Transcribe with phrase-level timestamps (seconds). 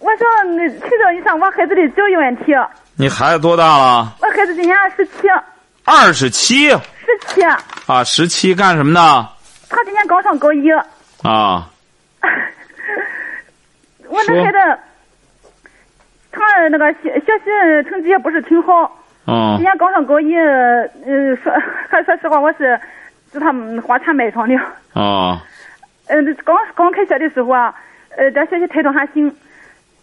[0.00, 2.54] 我想那请教一下我孩子的教育问题。
[2.96, 4.16] 你孩子多大了？
[4.22, 5.28] 我孩子今年二十七。
[5.84, 6.70] 二十七。
[6.70, 6.78] 十
[7.26, 7.42] 七。
[7.42, 9.28] 啊，十七干什么呢？
[9.68, 10.70] 他今年刚上高一。
[11.22, 11.68] 啊。
[14.08, 14.58] 我那孩子，
[16.32, 18.90] 他那个学学习成绩也不是挺好。
[19.26, 19.54] 哦。
[19.56, 21.52] 今年刚上高一，嗯，说
[21.90, 22.80] 还说实话，我是
[23.32, 24.56] 就他们花钱买上的。
[24.94, 25.42] 啊。
[26.06, 27.74] 嗯，刚刚开学的时候啊，
[28.16, 29.30] 呃，这学习态度还行。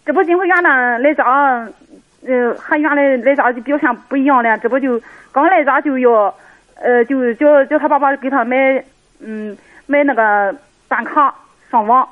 [0.08, 1.26] 这不今回原来来家，
[2.26, 4.58] 呃，和原来来家就表现不一样了。
[4.60, 4.98] 这不就
[5.34, 6.34] 刚来家就要，
[6.76, 8.82] 呃，就叫叫他爸爸给他买，
[9.20, 10.56] 嗯，买那个
[10.88, 11.36] 办卡
[11.70, 12.08] 上网。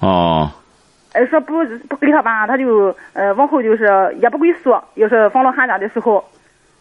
[0.00, 0.52] 哦。
[1.14, 4.78] 呃，说不不给他办，他就呃往后就是也不归宿。
[4.96, 6.22] 要是放到寒假的时候，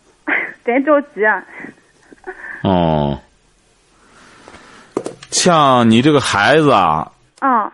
[0.66, 1.26] 真着急。
[1.26, 1.42] 啊
[2.64, 3.18] 哦。
[5.32, 7.10] 像你这个孩子啊。
[7.40, 7.72] 啊。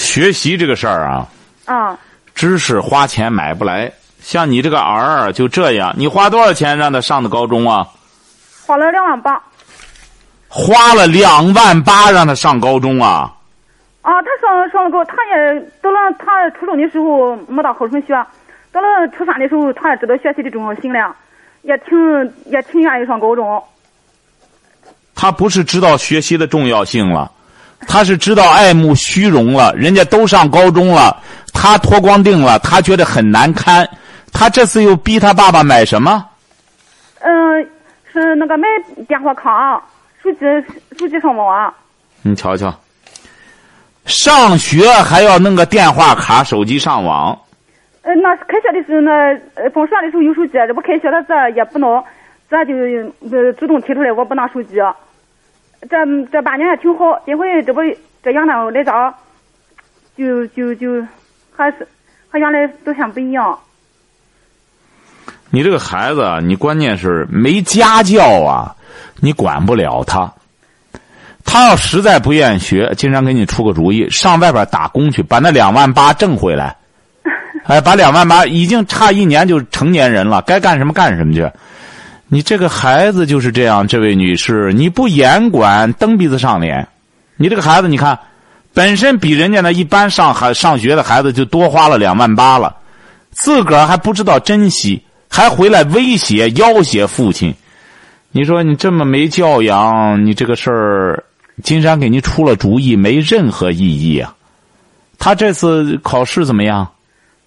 [0.00, 1.28] 学习这个事儿啊。
[1.66, 1.98] 啊。
[2.34, 7.86] 知识花钱买不来，像你这个儿就这样，你花多少钱让他上的高中啊？
[8.66, 9.40] 花了两万八。
[10.48, 13.30] 花了两万八让他上高中啊？
[14.00, 18.14] 啊，他上上了高，他也到了他初中的时候没大好成学，
[18.72, 21.14] 到了初三的时候，他也知道学习的重要性了，
[21.62, 23.62] 也挺也挺愿意上高中。
[25.14, 27.30] 他不是知道学习的重要性了，
[27.86, 29.74] 他是知道爱慕虚荣了。
[29.74, 31.16] 人家都上高中了，
[31.52, 33.88] 他脱光腚了，他觉得很难堪。
[34.32, 36.24] 他这次又逼他爸爸买什么？
[37.20, 37.68] 嗯，
[38.12, 38.66] 是那个买
[39.08, 39.82] 电话卡、
[40.22, 40.38] 手机、
[40.98, 41.74] 手机上网。
[42.22, 42.72] 你瞧瞧，
[44.06, 47.38] 上学还要弄个电话卡、手机上网。
[48.02, 49.10] 呃，那开学的时候呢，
[49.54, 52.02] 呃，放暑假的时候有手机，这不开学了这也不弄，
[52.48, 52.74] 这就
[53.30, 54.76] 呃主动提出来我不拿手机。
[55.88, 55.96] 这
[56.30, 57.80] 这半年还挺好，这回这不
[58.22, 59.14] 这样呢来家，
[60.16, 61.02] 就就就
[61.56, 61.88] 还是
[62.28, 63.58] 和原来都像不一样。
[65.50, 68.76] 你这个孩子，你关键是没家教啊，
[69.20, 70.32] 你管不了他。
[71.44, 76.76] 他要实在不愿意学，经常给你出个主意，上外边打工去，把那两万八挣回来。
[77.64, 81.50] 哎，把两万八已经差一年就成年人了，该干什么干什么去。
[82.32, 86.86] 你这个孩子就是这样，这位女士，你不严管，蹬鼻子上脸。
[87.36, 88.16] 你这个孩子，你看，
[88.72, 92.76] 本身比人家那一般上孩上学的孩子就多花了两万八了，
[93.32, 97.52] 自个儿还不知道珍惜，还回来威胁要挟父亲。
[98.30, 101.24] 你说你这么没教养，你这个事儿，
[101.64, 104.32] 金山给你出了主意，没任何意义啊。
[105.18, 106.88] 他这次考试怎么样？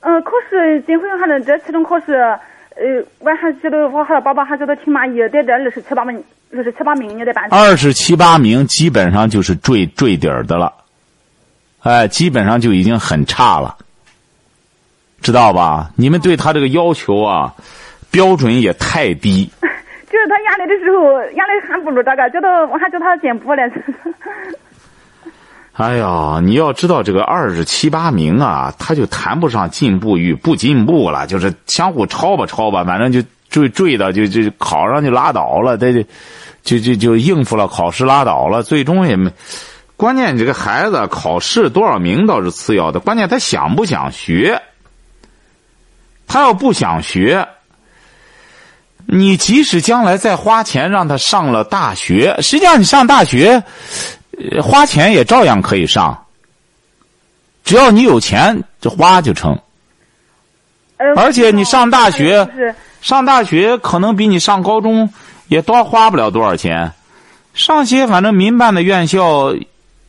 [0.01, 2.37] 嗯，考试今回还能这期中考试。
[2.75, 6.23] 呃，我还觉得我和爸爸还觉得挺满意，在这二十七八名，
[6.55, 7.47] 二十七八名你得办。
[7.51, 10.73] 二十七八名基本上就是坠坠底儿的了，
[11.81, 13.77] 哎，基本上就已经很差了，
[15.21, 15.91] 知道吧？
[15.95, 17.53] 你们对他这个要求啊，
[18.11, 19.49] 标准也太低。
[20.13, 23.63] 就是他原来的时候，原来还不如这个，觉得我还叫他进步了。
[25.73, 36.03] 哎呀，你要知道这个二十七八名啊，他就谈不上进步与不进步了，就是相互抄吧抄吧，反正就坠坠的就就考上就拉倒了，他就
[36.63, 39.31] 就就就应付了考试拉倒了，最终也没。
[39.97, 44.61] 关键你这个孩子考试多少名倒是次要的，关键他想不想学。
[46.27, 47.47] 他要不想学，
[49.05, 53.63] 你即使将来再花钱让他上了大学，实际上你上大学。
[54.61, 56.25] 花钱也照样可以上，
[57.63, 59.57] 只要你有钱，就花就成。
[61.15, 62.47] 而且你上大学，
[63.01, 65.13] 上大学可能比你上高中
[65.47, 66.91] 也多花不了多少钱。
[67.53, 69.53] 上些反正民办的院校，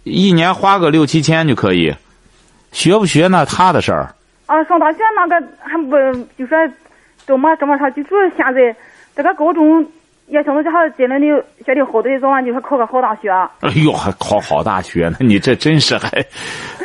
[0.04, 1.94] 一年花个六七千就可以。
[2.72, 4.14] 学不学那他的事儿。
[4.46, 5.90] 啊，上大学那个还不
[6.38, 6.56] 就说
[7.26, 8.76] 怎么怎么长，就说现在
[9.14, 9.86] 这个高中。
[10.26, 11.26] 也想到这还进来的
[11.64, 13.30] 学的好的，早晚就是考个好大学。
[13.60, 15.16] 哎呦，还考好大学呢？
[15.20, 16.08] 你这真是还，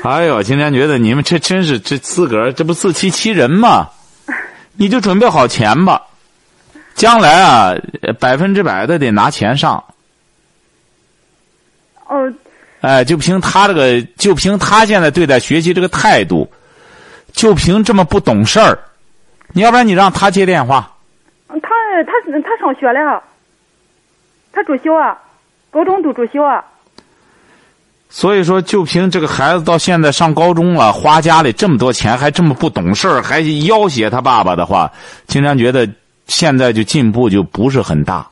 [0.04, 3.90] 哎呦，今天觉得你们这真是这自个儿这不自欺欺人吗？
[4.78, 6.02] 你就准备好钱吧，
[6.96, 7.74] 将来啊，
[8.20, 9.84] 百分之百的得拿钱上。
[12.08, 12.32] 哦。
[12.82, 16.50] 哎，就凭他这个，就凭他现在对待学习这个态度，
[17.34, 18.80] 就凭这么不懂事儿，
[19.54, 20.90] 你要不然你让他接电话。
[21.50, 21.58] 他
[22.06, 23.22] 他他上学了，
[24.60, 25.18] 他住校啊，
[25.72, 26.64] 高中都住校啊。
[28.10, 34.92] 所以说，就凭这个孩子到现在上高中了，花家里这么多钱，还这么不懂事儿，还要挟他爸爸的话，
[35.28, 35.88] 经常觉得
[36.28, 38.28] 现在就进步就不是很大。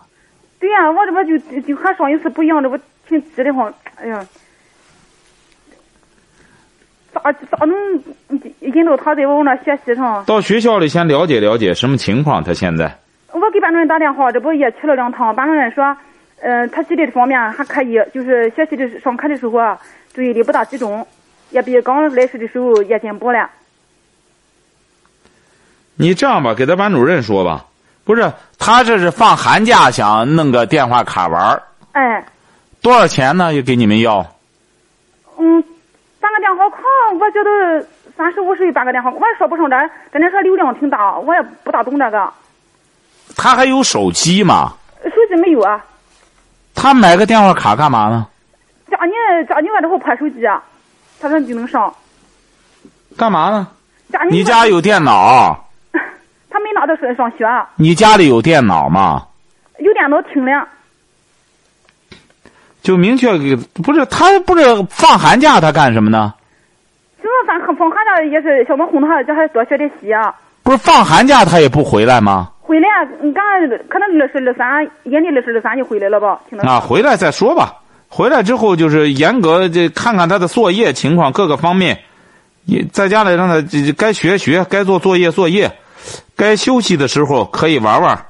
[0.59, 2.77] 对呀、我这不就就和上一次不一样，这不
[3.07, 3.71] 挺急的慌。
[3.95, 4.25] 哎呀，
[7.13, 7.73] 咋咋能
[8.61, 10.25] 引导他在我那学习上？
[10.25, 12.97] 到学校里先了解了解什么情况，他现在
[13.31, 15.35] 我给班主任打电话，这不也去了两趟。
[15.35, 15.95] 班主任说，
[16.41, 19.79] 呃，他学习这方面还可以，就是学习的上课的时候啊，
[20.13, 21.05] 注意力不大集中，
[21.49, 23.49] 也比刚来时的时候也进步了。
[25.95, 27.65] 你这样吧，给他班主任说吧。
[28.05, 32.25] 不是，他这是放寒假想弄个电话卡玩儿哎，
[32.81, 33.53] 多少钱呢？
[33.53, 34.19] 又给你们要？
[35.37, 35.61] 嗯，
[36.21, 36.77] 办个电话卡，
[37.19, 37.85] 我觉得
[38.15, 39.75] 三十五十办个电话，我也说不上这，
[40.13, 42.31] 真的说流量挺大，我也不大懂这个。
[43.35, 44.73] 他还有手机吗？
[45.03, 45.83] 手机没有啊，
[46.77, 48.27] 他买个电话卡干嘛呢？
[48.89, 49.11] 家里
[49.49, 50.63] 家里我这会破手机啊，
[51.19, 51.93] 他说就能上。
[53.17, 53.67] 干嘛呢？
[54.11, 55.65] 家你家有电脑？
[56.49, 57.45] 他没拿到上上学，
[57.75, 59.25] 你家里有电脑吗？
[59.79, 60.67] 有电脑听了。
[62.83, 66.33] 就明确给不是他不是放寒假他干什么呢？
[67.17, 70.33] 就是放放寒假也是想着哄他，叫他多学点习啊。
[70.63, 72.51] 不是放寒假他也不回来吗？
[72.67, 72.87] 回来，
[73.21, 73.41] 你刚
[73.87, 76.41] 可能二十二三，阴历二十二三就回来了吧？
[76.49, 77.73] 听啊，回来再说吧。
[78.09, 81.97] 回来之后就是严格这看看他的作业情况各个方面，
[82.65, 83.65] 也在家里让他
[83.97, 85.71] 该学学，该做作业作业，
[86.35, 88.25] 该休息的时候可以玩玩。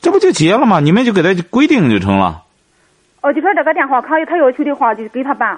[0.00, 0.80] 这不就结了吗？
[0.80, 2.42] 你们就给他规定就成了。
[3.20, 5.56] 哦，就说这个电话卡他要求的话，就给他办。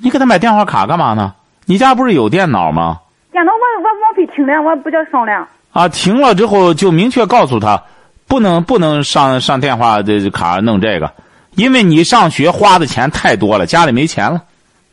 [0.00, 1.34] 你给他买电话卡干嘛呢？
[1.66, 3.00] 你家不是有电脑吗？
[3.32, 5.48] 电脑我我网费停了，我不叫上了。
[5.72, 7.84] 啊，停了之后就明确告诉他，
[8.26, 11.12] 不能不能上上电话这卡弄这个，
[11.54, 14.42] 因为你上学花的钱太多了，家里没钱了，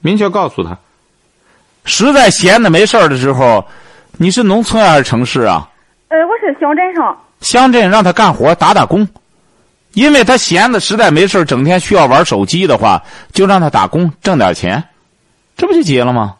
[0.01, 0.77] 明确告诉他。
[1.83, 3.65] 实在闲的没事儿的时候，
[4.17, 5.69] 你是农村还是城市啊？
[6.09, 9.07] 呃，我是乡镇上，乡镇让他干活打打工，
[9.93, 13.03] 因为他闲的实在没事儿整天需要玩手机的话，
[13.33, 14.83] 就让他打工挣点钱，
[15.55, 16.35] 这不就结了吗？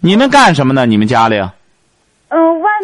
[0.00, 0.86] 你们干什么呢？
[0.86, 1.40] 你们家里？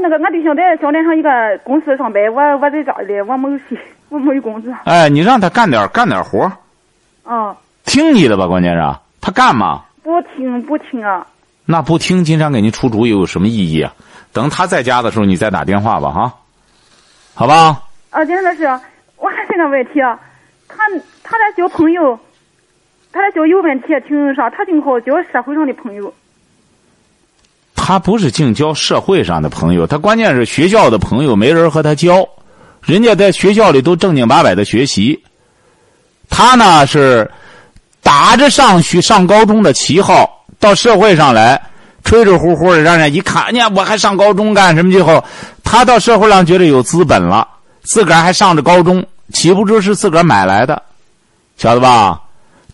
[0.03, 1.31] 那个俺对象在乡镇上一个
[1.65, 3.79] 公司上班，我我在家里，我没有事，
[4.09, 4.73] 我没有工资。
[4.85, 6.51] 哎，你让他干点干点活
[7.25, 9.83] 啊、听你的吧，关键是他干嘛？
[10.03, 11.27] 不听不听啊。
[11.65, 13.93] 那不听，经常给您出主意有什么意义啊？
[14.33, 16.35] 等他在家的时候，你再打电话吧，哈，
[17.35, 17.83] 好吧？
[18.11, 18.65] 啊，真的是，
[19.17, 20.19] 我还是个问题啊，
[20.69, 20.77] 他
[21.25, 22.19] 他在交朋友，
[23.13, 26.13] 他在交友问题挺啥，他净好交社会上的朋友。
[27.87, 32.29] 他不是净交社会上的朋友，他关键是学校的朋友没人和他交，
[32.83, 35.23] 人家在学校里都正经八百的学习，
[36.29, 37.31] 他呢是
[38.03, 40.29] 打着上学上高中的旗号
[40.59, 41.63] 到社会上来，
[42.03, 44.91] 吹吹呼呼的，让人一看，哎呀，我还上高中干什么？
[44.91, 45.23] 之后，
[45.63, 47.47] 他到社会上觉得有资本了，
[47.83, 50.83] 自个儿还上着高中，岂不知是自个儿买来的，
[51.57, 52.21] 晓得吧？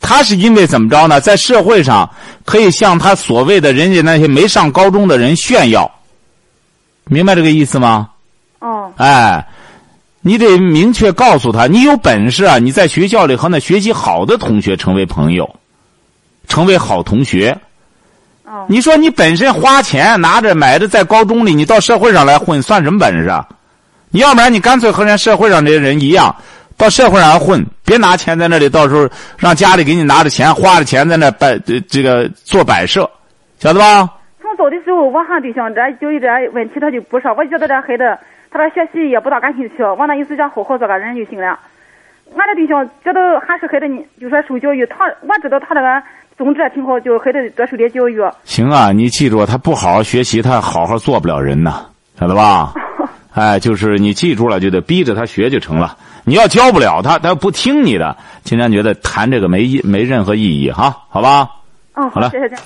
[0.03, 1.21] 他是因为怎么着呢？
[1.21, 2.11] 在社会上
[2.45, 5.91] 可以向他所谓的人家那些没上高中的人炫耀，
[7.05, 8.11] 明白这个意思吗？
[8.59, 9.47] 哦，哎，
[10.21, 12.59] 你得明确告诉他，你有本事啊！
[12.59, 15.57] 你在学校里和那学习好的同学成为朋友，
[16.49, 17.57] 成为好同学。
[18.45, 23.49] 哦，你说你本身花钱拿着买的，在高中里，你到社会上来混，算什么本事啊？
[24.11, 26.37] 你要不然你干脆和人家社会上这些人一样，
[26.83, 29.09] 到社会上混，别拿钱在那里，到时候
[29.39, 33.09] 让家里给你拿着钱，花着钱在那摆这这个做摆设，
[33.61, 34.11] 晓得吧？
[34.41, 37.33] 从走的时候，我和对象这就有点问题，他就不说。
[37.35, 38.19] 我觉得这孩子
[38.51, 41.57] 他这学习也不大感兴趣，我那意思想好好做个人就行了。
[42.35, 46.03] 俺这对象觉得还是孩子，你就说受教育，他我知道他这个
[46.37, 48.21] 宗旨挺好，就孩子多受点教育。
[48.43, 51.87] 行啊，你记住，他不好好学习，他好好做不了人呐，
[52.19, 52.75] 晓得吧？
[53.35, 55.97] 哎，就是你记住了，就得逼着他学就成了。
[56.25, 61.49] 你要教不了他，他不听你的，经常觉得谈这个没意没任何意义哈，好吧？
[61.95, 62.57] 哦，好了谢谢谢。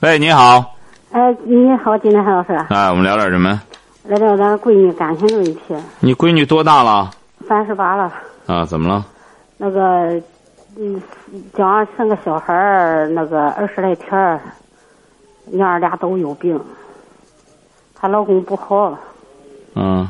[0.00, 0.74] 喂，你好，
[1.10, 3.60] 哎，你好，金山老师，哎，我们聊点什么？
[4.04, 5.60] 聊聊咱闺女感情的问题。
[6.00, 7.10] 你闺女多大了？
[7.48, 8.12] 三十八了，
[8.46, 9.04] 啊，怎么了？
[9.56, 10.20] 那个，
[10.76, 11.02] 嗯，
[11.54, 14.40] 讲生个小孩儿，那个二十来天儿，
[15.46, 16.60] 娘儿俩都有病。
[17.94, 18.96] 她老公不好，
[19.74, 20.08] 嗯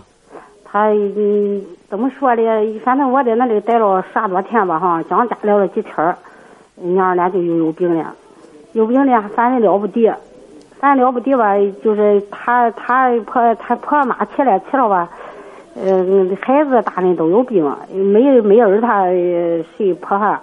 [0.65, 2.81] 她嗯怎么说呢？
[2.85, 6.17] 反正我在那里待了十多天吧，哈，讲家聊了几天，
[6.75, 8.13] 娘俩就又有病了，
[8.73, 10.13] 有病了，反正了不得。
[10.81, 15.09] 反正了不得吧，就是他他婆他婆妈去了去了吧，
[15.77, 19.05] 嗯、孩子大人都有病，没没儿他
[19.77, 20.43] 谁婆哈，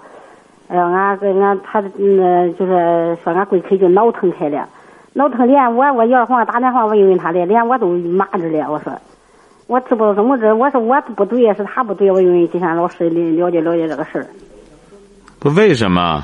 [0.70, 4.66] 哎呀，俺跟俺他嗯就是说俺闺女就脑疼开了，
[5.12, 8.94] 脑疼连我我二黄打电话问问他的，连我都骂着了，我说。
[9.74, 14.28] 我知不道怎么着，我说我不对，是他不对，我问问今天老师了解了解这个事儿。
[15.40, 16.24] 不为什么？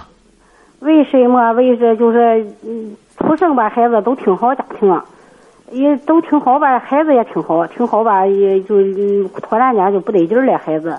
[0.81, 1.51] 为什么？
[1.53, 5.03] 为是就是嗯，出生吧，孩子都挺好，家庭啊，
[5.71, 10.95] 也都挺好吧，孩子也挺好，挺好吧，也就嗯突然间就不得劲儿了，孩子，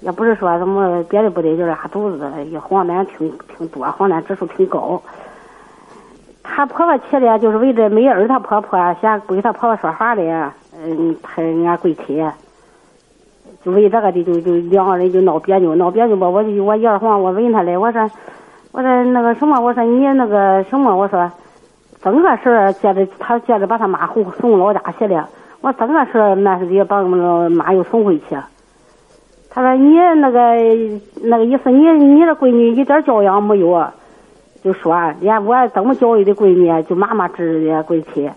[0.00, 5.02] 也不是说什么别的不得劲儿，拉肚子也黄疸挺挺多，黄疸指数挺高。
[6.42, 10.22] 她婆婆去了，就是为这没儿她婆婆想给她婆婆说话的，
[10.82, 12.24] 嗯，他俺闺妻，
[13.64, 18.10] 就为这个的就就两个人就闹别扭，闹别扭吧，我就我二黄我问他嘞，我说。
[18.72, 21.28] 我说那个什么，我说你那个什么，我说
[22.00, 25.28] 整个事儿接着他接着把他妈送送老家去了。
[25.60, 28.36] 我整个事儿那是得把我们妈又送回去。
[29.50, 30.54] 他说你那个
[31.24, 33.84] 那个意思，你你的闺女一点教养没有，
[34.62, 38.30] 就说连我怎么教育的闺女，就妈妈治的闺妻，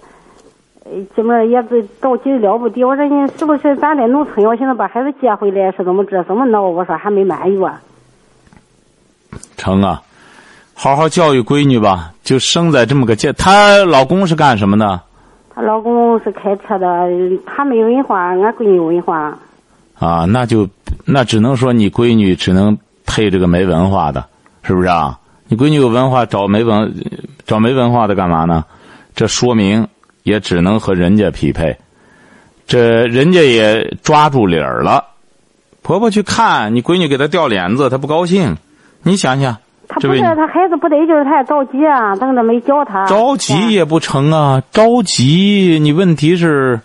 [1.15, 2.83] 这门也是着急了不得。
[2.83, 4.45] 我说你是不是咱在农村？
[4.45, 6.23] 我现在把孩子接回来是怎么着？
[6.23, 6.61] 怎么闹？
[6.61, 7.71] 我说还没满月。
[9.57, 10.01] 成啊。
[10.75, 13.31] 好好教育闺女吧，就生在这么个家。
[13.33, 14.99] 她老公是干什么的？
[15.53, 17.07] 她老公是开车的，
[17.45, 19.37] 他没文化，俺闺女有文化。
[19.99, 20.67] 啊，那就
[21.05, 22.75] 那只能说你闺女只能
[23.05, 24.25] 配这个没文化的，
[24.63, 25.19] 是不是啊？
[25.47, 26.91] 你闺女有文化，找没文
[27.45, 28.65] 找没文化的干嘛呢？
[29.15, 29.87] 这说明
[30.23, 31.77] 也只能和人家匹配。
[32.65, 35.03] 这人家也抓住理儿了，
[35.81, 38.57] 婆婆去看你闺女给她掉脸子，她不高兴。
[39.03, 39.55] 你想想。
[39.85, 43.05] 他不是她孩子不得劲儿，他也着急啊，等着没教他。
[43.05, 46.79] 着急也不成啊，着急你问题是，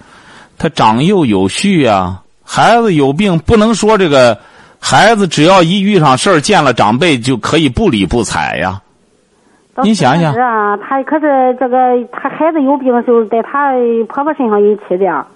[0.59, 2.23] 他长幼有序啊。
[2.43, 4.37] 孩子有病不能说这个，
[4.81, 8.83] 孩子只要一遇上事儿，见了长辈就可以不理不睬呀。
[9.83, 11.77] 你想想啊，他可是这个
[12.13, 13.73] 他孩子有病是在他
[14.09, 15.27] 婆婆身上引起的。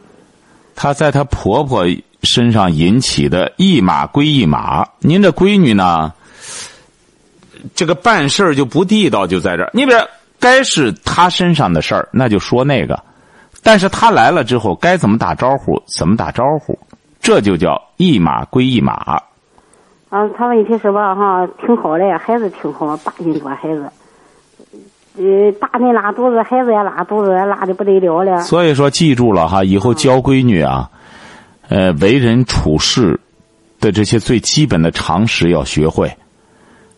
[0.75, 1.85] 他在他婆婆
[2.23, 4.87] 身上引起的，一码归一码。
[5.01, 6.13] 您这闺女呢？
[7.75, 9.71] 这个办事儿就不地道，就在这儿。
[9.73, 9.99] 你比如，
[10.41, 12.97] 该是他身上的事儿，那就说那个；
[13.63, 16.77] 但是她来了之后，该怎么打招呼，怎么打招呼，
[17.21, 19.21] 这就叫一码归一码。
[20.09, 21.15] 啊，他问题是吧？
[21.15, 23.89] 哈，挺好的，孩子挺好，八斤多孩子。
[25.17, 28.41] 呃，大人拉肚子，孩子也拉肚子，拉的不得了了。
[28.43, 30.91] 所以说，记住了哈，以后教闺女啊，
[31.69, 33.21] 呃，为人处事
[33.81, 36.13] 的这些最基本的常识要学会。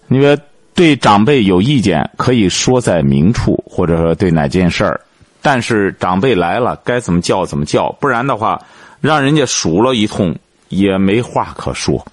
[0.08, 0.36] 你说。
[0.76, 5.00] 对长辈有意见，可以说在明处，或者说对哪件事儿，
[5.40, 8.60] 但是长辈来了，该怎么叫怎么叫，不然的话，
[9.00, 10.34] 让人家数了一通，
[10.70, 12.04] 也没话可说。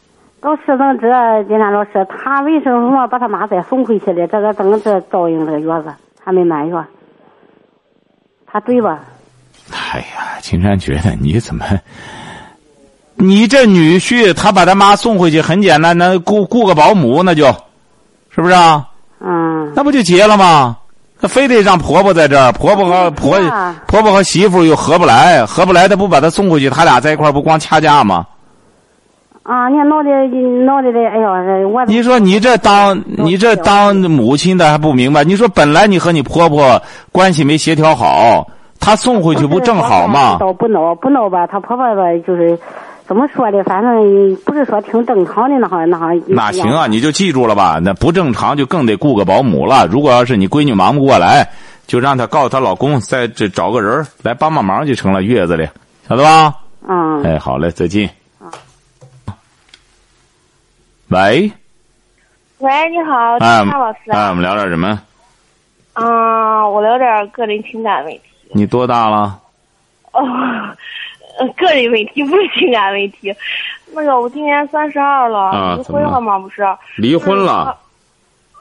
[0.42, 1.08] 老师，等这
[1.44, 4.26] 金山老师，他为什么把他妈再送回去了？
[4.28, 5.94] 这个等这照应这个月子
[6.24, 6.84] 还没满月，
[8.48, 9.00] 他对吧？
[9.94, 11.64] 哎呀，金山觉得你怎么，
[13.16, 17.46] 你这女婿他把他妈送回去很简单，那雇雇个保姆那就。
[18.34, 18.88] 是不是啊？
[19.20, 20.78] 嗯，那不就结了吗？
[21.22, 23.38] 他非得让婆婆在这儿，婆婆和婆
[23.86, 28.26] 婆婆和媳妇又合不来，合不来，他不把他送回去，他俩在一块儿不光掐架吗？
[29.44, 30.10] 啊，你看闹的
[30.66, 35.24] 闹的的，哎呀，我你说你这当你这当母亲的还不明白？
[35.24, 36.82] 你说本来你和你婆婆
[37.12, 38.48] 关系没协调好，
[38.80, 40.38] 她送回去不正好吗？
[40.40, 42.58] 倒不闹不闹吧，她婆婆吧就是。
[43.08, 43.62] 怎么说的？
[43.66, 46.12] 反正不是说挺正常的那哈那哈。
[46.28, 47.78] 那行啊，你就记住了吧。
[47.84, 49.86] 那不正常就更得雇个保姆了。
[49.88, 51.46] 如果要是你闺女忙不过来，
[51.88, 55.24] 就让她告诉她老公，再这找个人来帮帮忙就成了。
[55.24, 55.68] 月子里，
[56.08, 56.54] 晓得吧？
[56.88, 57.22] 嗯。
[57.24, 58.10] 哎，好嘞，再见。
[61.12, 61.52] 喂。
[62.60, 64.12] 喂，你好，金山老师。
[64.12, 64.98] 哎，我们聊点什么？
[65.96, 68.22] 嗯，我聊点个人情感问题。
[68.54, 69.38] 你多大了？
[70.14, 70.22] 哦。
[71.58, 73.36] 个人问题不是情感问题，
[73.94, 76.40] 那个我今年三十二了，离婚了吗？
[76.40, 76.64] 不是，
[76.96, 77.76] 离婚了。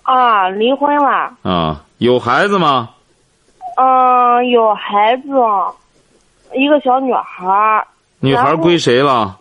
[0.03, 1.33] 啊，离婚了。
[1.43, 2.91] 啊，有孩子吗？
[3.77, 5.29] 嗯，有孩子，
[6.55, 7.87] 一个小女孩。
[8.19, 9.39] 女孩归谁了？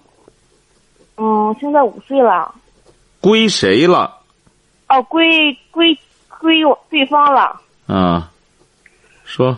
[1.17, 2.53] 嗯，现在五岁了。
[3.21, 4.17] 归谁了？
[4.88, 5.97] 哦，归归
[6.39, 7.59] 归我对方了。
[7.88, 8.29] 啊，
[9.25, 9.57] 说。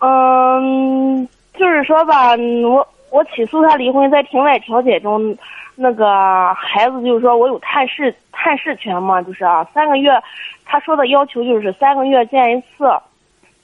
[0.00, 2.86] 嗯，就是说吧，我。
[3.10, 5.38] 我起诉他离婚，在庭外调解中，
[5.76, 10.10] 那个孩子就是说我有探视探视权嘛，就是啊，三个月，
[10.64, 12.84] 他说的要求就是三个月见一次，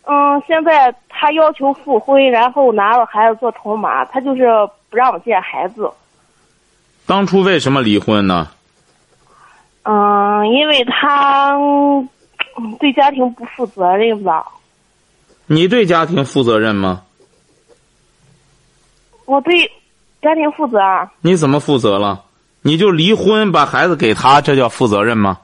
[0.05, 4.47] 嗯，现在他要求复婚，然后拿了孩子做筹码，他就是
[4.89, 5.91] 不让我见孩子。
[7.05, 8.47] 当初为什么离婚呢？
[9.83, 14.47] 嗯，因为他嗯对家庭不负责任吧。
[15.47, 17.03] 你对家庭负责任吗？
[19.25, 19.71] 我对
[20.21, 20.79] 家庭负责。
[21.21, 22.25] 你怎么负责了？
[22.63, 25.39] 你就离婚把孩子给他，这叫负责任吗？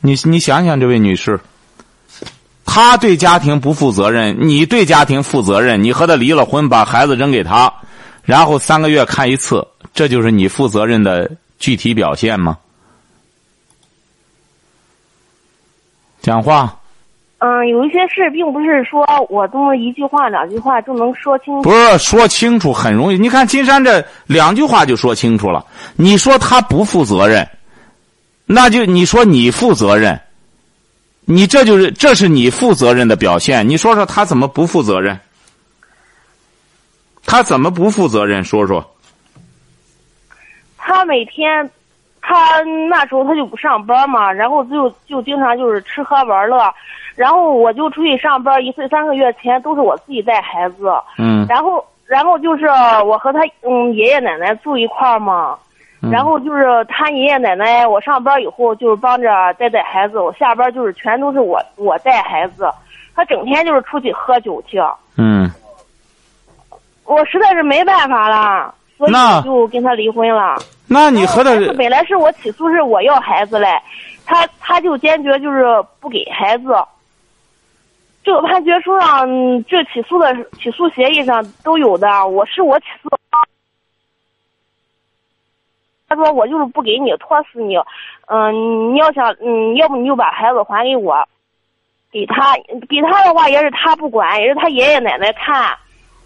[0.00, 1.40] 你你想想，这位女士，
[2.64, 7.72] 她对家庭不负责任，你对家庭负责任，你和他离了婚，把孩子扔给他，
[8.22, 12.58] 然后三个月看一次，这就是你负责任的具体表现吗？
[16.20, 16.78] 讲话。
[17.38, 21.62] 嗯，有一些事并不是说我这么一句话两句话就能说清楚。
[21.62, 25.64] 不是说清楚很容易，你看金山这两句话就说清楚了。
[25.96, 27.48] 你说他不负责任，
[28.44, 30.20] 那就你说你负责任，
[31.24, 33.66] 你这就是这是你负责任的表现。
[33.66, 35.18] 你说说他怎么不负责任？
[37.24, 38.44] 他怎么不负责任？
[38.44, 38.92] 说说。
[40.86, 41.68] 他每天，
[42.22, 46.72] 他那时候他就不上班嘛，然后就就经常就是吃喝玩乐。
[47.16, 50.92] 然后我就出去上班，一岁三个月前都是我自己带孩子。
[51.18, 51.44] 嗯。
[51.48, 52.66] 然后，然后就是
[53.04, 55.58] 我和他嗯爷爷奶奶住一块儿嘛。
[56.02, 56.10] 嗯。
[56.10, 62.70] 然后就是他爷爷奶奶，我上班以后就是帮着带带孩子，我下班就是全都是我我带孩子。
[63.14, 64.80] 他整天就是出去喝酒去。
[65.16, 65.50] 嗯。
[67.04, 69.12] 我实在是没办法了，所以
[69.42, 70.56] 就跟他离婚了。
[70.88, 73.68] 那你和他本来是我起诉是我要孩子嘞，
[74.24, 75.64] 他他就坚决就是
[76.00, 76.76] 不给孩子。
[78.22, 79.28] 这个判决书上，
[79.64, 82.26] 这起诉的起诉协议上都有的。
[82.26, 83.08] 我是我起诉，
[86.08, 87.76] 他说我就是不给你，拖死你。
[88.26, 91.16] 嗯，你要想，嗯，要不你就把孩子还给我，
[92.10, 92.54] 给他，
[92.88, 95.76] 给他的话也是他不管，也是他爷爷奶奶看。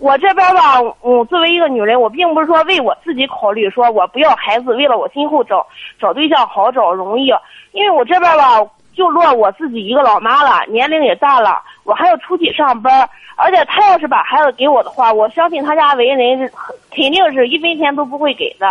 [0.01, 5.65] 我这边吧，我，作为一个女人，我并不是说为我自己考虑，说我不要孩子，为了我今后找
[6.01, 7.27] 找对象好找容易。
[7.73, 8.59] 因为我这边吧，
[8.97, 11.61] 就落我自己一个老妈了，年龄也大了。
[11.85, 16.51] 我还要出去上班，而且他要是把孩子给我的话，我相信他家为人是
[16.91, 18.67] 肯定是一分钱都不会给的。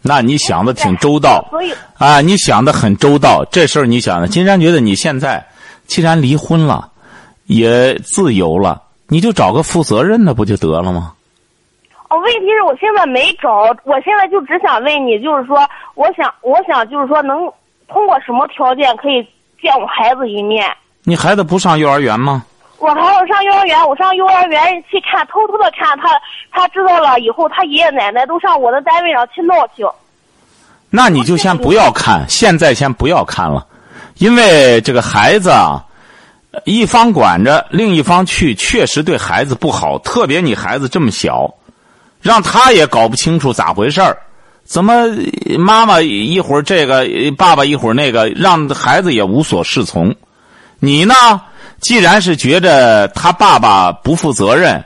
[0.00, 4.26] 那你想的挺周到，所以啊，你想的很周到，这事儿你想的。
[4.26, 5.44] 金山觉得你现在
[5.86, 6.88] 既然离婚了，
[7.44, 11.12] 也自由了，你就找个负责任的不就得了吗？
[12.08, 15.58] 哦，问题是我现在没找，我现在就只想问你，就是说，
[15.94, 17.38] 我想，我想就是说，能
[17.88, 19.26] 通过什么条件可以
[19.60, 20.64] 见我孩子一面？
[21.02, 22.44] 你孩子不上幼儿园吗？
[22.78, 26.10] 我还要上幼儿园，我上幼儿园去看，偷偷的看他，
[26.52, 29.84] 他知道了以后，他爷爷奶奶都上我的单位上去闹去。
[30.90, 33.66] 那你就先不要看，现在先不要看了，
[34.18, 35.84] 因为这个孩子啊，
[36.64, 39.98] 一方管着，另一方去，确实对孩子不好。
[39.98, 41.54] 特别你孩子这么小，
[42.20, 44.16] 让他也搞不清楚咋回事儿，
[44.64, 45.06] 怎么
[45.58, 50.14] 妈妈一会儿这个，爸爸一会儿那个，让孩子也无所适从。
[50.78, 51.14] 你呢？
[51.78, 54.82] 既然是觉着他爸爸不负责任，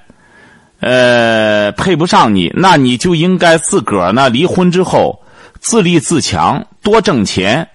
[0.80, 5.22] 呃，配不上你，那你就应该自个儿呢离婚之后
[5.60, 7.68] 自立自强，多挣钱，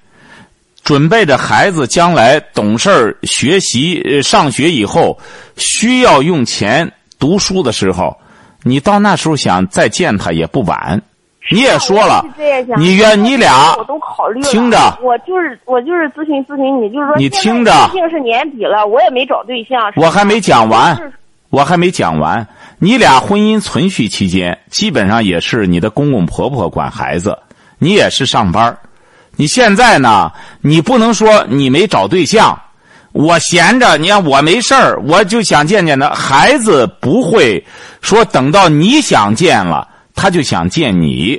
[0.85, 5.17] 准备着孩子将来懂事儿、学习、上学以后
[5.57, 8.15] 需要用钱读书的时候，
[8.61, 11.01] 你到那时候想再见他也不晚。
[11.51, 12.23] 你也说了，
[12.77, 14.47] 你约你俩，我都考虑了。
[14.47, 19.91] 听着，我就是我就是咨询咨询你，就是说，你听着，毕竟是年底了，我也没找对象。
[19.95, 20.95] 我还没讲完，
[21.49, 22.47] 我还没讲完。
[22.77, 27.35] 你俩婚姻存续期间，基本上也是你的公公婆婆管孩子，
[27.79, 28.77] 你也是上班。
[29.35, 32.59] 你现在呢，你不能说你没找对象，
[33.11, 36.09] 我闲着，你看我没事儿，我就想见见他。
[36.09, 37.65] 孩子不会
[38.01, 39.89] 说等到你想见了。
[40.17, 41.37] 他就想见你，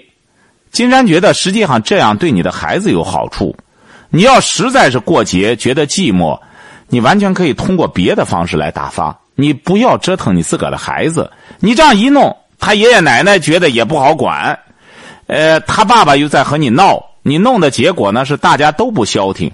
[0.70, 3.56] 金山觉得实际上这样对你的孩子有好处。
[4.10, 6.38] 你要实在是过节觉得寂寞，
[6.88, 9.18] 你完全可以通过别的方式来打发。
[9.34, 11.32] 你不要折腾你自个儿的孩子。
[11.58, 14.58] 你这样一弄，他爷爷奶奶觉得也不好管，
[15.26, 19.50] 呃，他爸爸又在和你闹，你弄的结果呢是大家都不消停。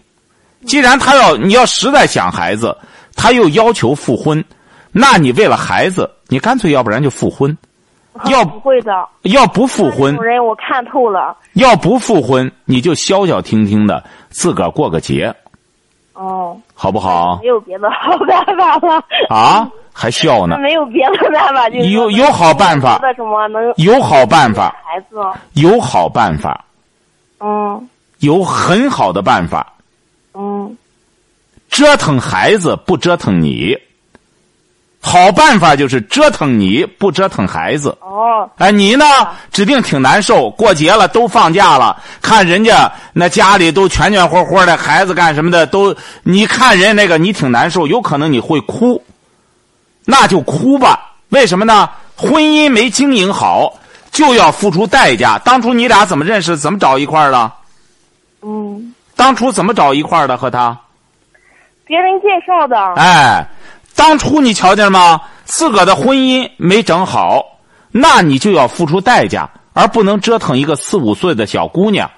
[0.66, 2.76] 既然他要你要实在想孩子，
[3.16, 4.44] 他又要求复婚，
[4.92, 7.56] 那你为了孩子，你干脆要不然就复婚。
[8.26, 11.34] 要不会的，要不复婚，人我看透了。
[11.54, 15.34] 要不复婚，你就消消停停的自个儿过个节。
[16.12, 17.38] 哦，好不好？
[17.40, 19.02] 没有别的好办法了。
[19.30, 20.58] 啊，还笑呢？
[20.58, 23.00] 没有别的办法，就有有好办法。
[23.16, 23.72] 什么能？
[23.78, 24.76] 有好办法。
[24.84, 25.16] 孩子。
[25.54, 26.62] 有好办法。
[27.42, 27.88] 嗯。
[28.20, 29.72] 有很好的办法。
[30.34, 30.76] 嗯。
[31.68, 33.76] 折腾孩子不折腾你。
[35.04, 37.98] 好办法就是折腾你不折腾孩子。
[38.02, 39.04] 哦，哎，你呢，
[39.50, 40.48] 指定挺难受。
[40.50, 49.02] 过节了，都放假了，看人家那家里都全全活活的，孩子干什么的都，你看人那个，你挺难受，有可能你会哭，
[50.04, 51.14] 那就哭吧。
[51.30, 51.90] 为什么呢？
[52.14, 53.74] 婚姻没经营好，
[54.12, 55.38] 就要付出代价。
[55.38, 56.56] 当初你俩怎么认识？
[56.56, 57.52] 怎么找一块儿的？
[58.42, 60.78] 嗯，当初怎么找一块儿的和他？
[61.84, 62.76] 别人介绍的。
[63.00, 63.44] 哎，
[63.96, 65.20] 当初你瞧见了吗？
[65.44, 67.44] 自个儿的婚姻没整好，
[67.90, 72.10] 那你就要付出代价，而不能折腾一个四五岁的小姑娘。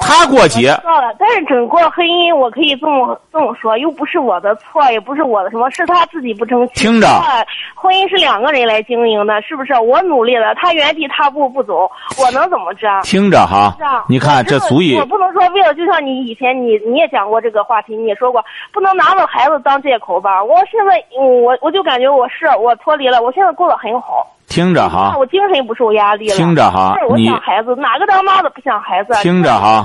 [0.00, 6.74] 她过节，知道了，但是整个婚姻我可以这么这么说，又不是我的错，也不是我的什么，是他自己不争气。
[6.74, 9.74] 听着啊婚姻是两个人来经营的，是不是？
[9.74, 12.88] 我努力了，他原地踏步不走，我能怎么着？
[13.02, 13.76] 听着哈
[14.08, 20.42] 你看这足以我不能说为了，就像你以前你你也讲过这个话题，你也说过，不能拿着孩子当借口吧。
[20.42, 26.34] 我现在嗯我我就感觉我是我脱离了，我现在过得很好，听着哈，我精神不受压力了。
[26.34, 29.12] 听着哈是我想孩子，哪个当妈的不想孩子？
[29.22, 29.84] 听着哈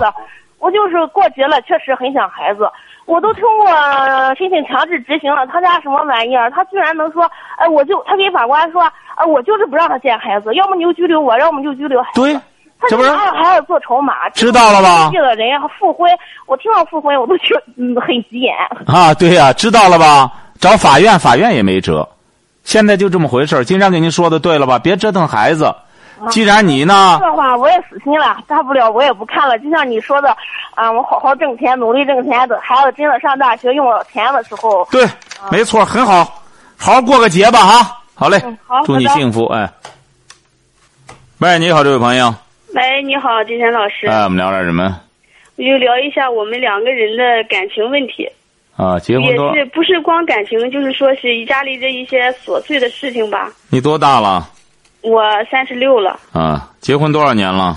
[0.60, 2.70] 我就是过节了，确实很想孩子。
[3.06, 6.50] 我都通过呃申请强制执行了，他家什么玩意儿？
[6.52, 8.82] 他居然能说，哎，我就他给法官说，
[9.16, 12.22] 啊，我就是不让他见孩子，要么你就拘留我，要么你就拘留孩子。
[12.22, 12.40] 对，
[12.88, 16.10] 这不是拿孩子做筹码，知道了吧这个人复婚，
[16.46, 18.56] 我听到复婚我都觉得嗯很急眼。
[18.88, 19.14] 啊？
[19.16, 20.32] 对呀、知道了吧？
[20.58, 22.08] 找法院，法院也没辙。
[22.64, 24.80] 现在就这么回事儿金山给您说的对了吧？
[24.80, 25.74] 别折腾孩子。
[26.30, 29.60] 既然你呢，这话我也死心了，大不了我也不看了。
[29.60, 30.30] 就像你说的，
[30.74, 35.06] 啊，我好好挣钱，努力挣钱，等孩子真的上大学用了钱的时候，对，
[35.52, 36.24] 没错，很好，
[36.78, 38.00] 好好过个节吧，哈。
[38.16, 39.70] 好嘞嗯好，祝你幸福，哎。
[41.40, 42.34] 喂，你好，这位朋友，
[42.74, 45.02] 喂，你好，金山老师，哎，我们聊点什么？
[45.58, 48.30] 我就聊一下我们两个人的感情问题，
[48.76, 53.52] 啊，结婚也，是不是光感情，就是说是家里的一些琐碎的事情吧。
[53.70, 54.50] 你多大了？
[55.02, 57.76] 我三十六了，啊，结婚多少年了？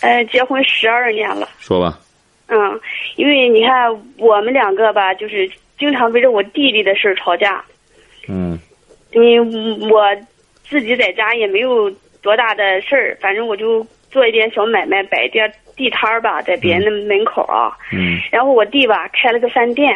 [0.00, 1.98] 呃，结婚十二年了，说吧。
[2.46, 2.80] 嗯，
[3.16, 7.62] 因为你看我们两个吧，就是经常围着我弟弟的事儿吵架，
[8.28, 8.58] 嗯
[9.12, 10.02] 嗯，我
[10.66, 11.90] 自己在家也没有
[12.22, 17.76] 多大的事儿，反正我就做一点小买卖，摆点地摊儿吧，在别人的门口啊。
[17.92, 19.94] 嗯然后我弟吧开了个饭店，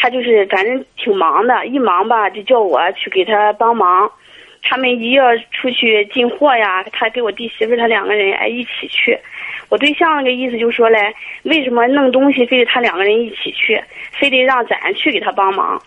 [0.00, 4.10] 他就是反正挺忙的，一忙吧就叫我去给他帮忙。
[4.62, 9.18] 他们一要出去进货呀，他给我弟媳妇他两个人哎一起去。
[9.68, 13.82] 我对象那个意思就说嘞，为什么弄东西非得他两个人一起去，
[14.12, 15.80] 非得让咱去给他帮忙？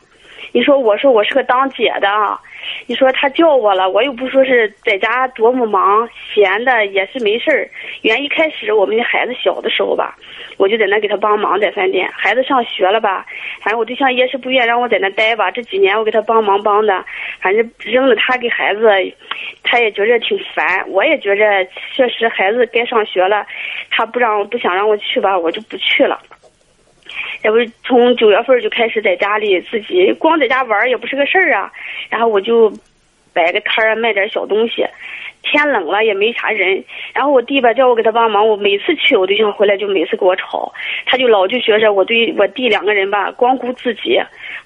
[0.51, 2.39] 你说我说我是个当姐的啊，
[2.85, 7.69] 你说他叫我了，我又不说是在家多么忙，闲的也是没事儿。
[8.01, 10.15] 原一开始我们的孩子小的时候吧，
[10.57, 12.09] 我就在那给他帮忙在饭店。
[12.13, 13.25] 孩子上学了吧，
[13.61, 15.49] 反正我对象也是不愿让我在那待吧。
[15.51, 17.05] 这几年我给他帮忙帮的，
[17.41, 18.81] 反正扔了他给孩子，
[19.63, 23.45] 他也觉着挺烦，我也觉着确实孩子该上学了，
[23.89, 26.19] 他不让不想让我去吧，我就不去了。
[27.43, 31.71] 要不从九月份就开始在家里自己光在家玩也不是个事儿啊，
[32.09, 32.71] 然后我就
[33.33, 34.85] 摆个摊儿卖点小东西。
[35.43, 40.71] 天冷了也没啥人，然后我弟吧叫我给他帮忙，我每次去我对象回来就每次给我吵，
[41.05, 44.19] 他就老就觉着我对我弟两个人吧光顾自己，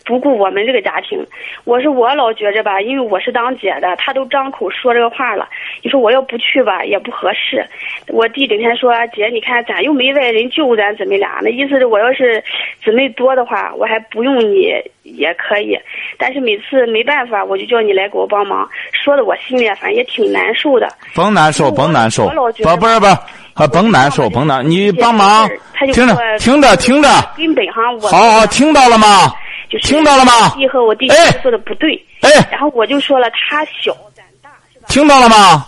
[0.06, 1.20] 不顾我们这个家庭。
[1.66, 5.50] 我说我老觉着吧，因为我是当姐的，他都张口说这个话了，
[5.82, 7.66] 你说我要不去吧也不合适。
[8.08, 12.42] 我弟整天说姐，你看咱又没外人救咱姊妹俩，那意思是我要是
[12.84, 14.72] 姊妹多的话，我还不用你
[15.04, 15.78] 也可以。
[16.18, 20.88] 但是每次没办法，我就叫你来给我帮忙，说的我心里反正也挺难受的。
[21.14, 23.12] 甭难受，甭难受，我老觉得不不是不是，
[23.54, 25.48] 啊，甭难受，甭难，你帮忙，
[25.94, 29.34] 听着听着听着，根本上我好好听到了吗？
[29.70, 34.86] 就是听到了吗我弟和我弟哎说的不对，哎，然后我就说了他小咱大是吧？
[34.88, 35.68] 听到了吗？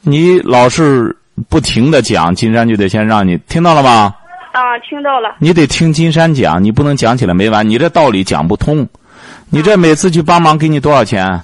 [0.00, 1.14] 你老是
[1.50, 4.14] 不停的讲，金山就得先让你听到了吗？
[4.52, 8.88] 啊，听到了，你得听金山讲，你不能讲起来没完，你这道理讲不通。
[9.50, 11.40] 你这每次去帮忙给你多少钱？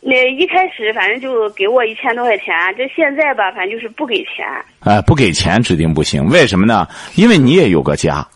[0.00, 4.44] 那一开始反正就给我一千多块钱，这现在吧，反正就是不给钱。
[4.80, 6.86] 哎，不给钱指定不行，为什么呢？
[7.14, 8.26] 因为你也有个家，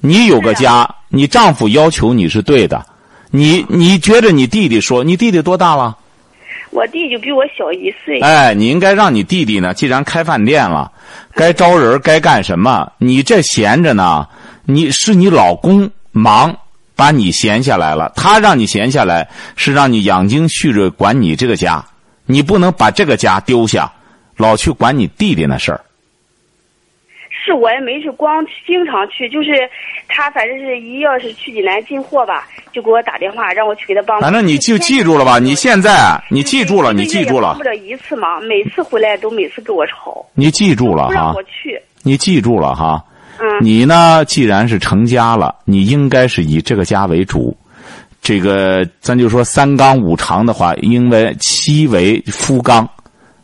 [0.00, 2.84] 你有个家，你丈夫要求你是对的，
[3.30, 5.96] 你你觉得你弟弟说，你弟弟多大了？
[6.70, 10.92] 我弟就比我小一岁，哎，你应该让你弟弟呢，既然开饭店了，
[11.34, 12.92] 该招人该干什么？
[12.98, 14.28] 你这闲着呢，
[14.64, 16.56] 你是你老公忙
[16.96, 21.84] 把你闲下来了，他让你闲下来是让你养精蓄锐管你这个家，
[22.24, 23.92] 你不能把这个家丢下，
[24.36, 25.80] 老去管你弟弟那事儿。
[27.28, 29.50] 是我也没是光经常去，就是
[30.08, 34.20] 他反正是一要是去济南进货吧，就给我打电话让我去给他帮。
[34.20, 37.62] 反正你就记住了吧，你现在你记住了，你记住了帮不。
[37.62, 41.80] 了一次忙，每次回来都每次给我吵，你记住了哈不让我，去。
[42.02, 43.04] 你记住了哈。
[43.60, 47.56] 你呢，既然是成家了，你应该是以这个家为主。
[48.22, 52.88] 这个咱就说三纲五常的话，因为妻为夫纲，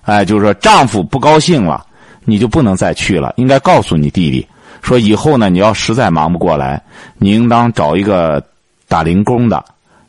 [0.02, 1.84] 哎，就是说丈夫不高兴了，
[2.24, 3.32] 你就不能再去了。
[3.36, 4.46] 应该告诉你弟弟
[4.82, 6.82] 说，以后呢，你要实在忙不过来，
[7.18, 8.42] 你应当找一个
[8.88, 9.64] 打零工的。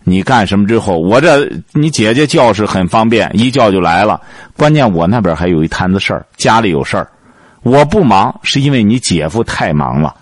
[0.05, 4.19] 你干什么之后，我这你姐姐叫是很方便，一叫就来了。
[4.57, 7.07] 关键我那边还有一摊子事儿，家里有事儿，
[7.63, 10.15] 我不忙是因为你姐夫太忙了，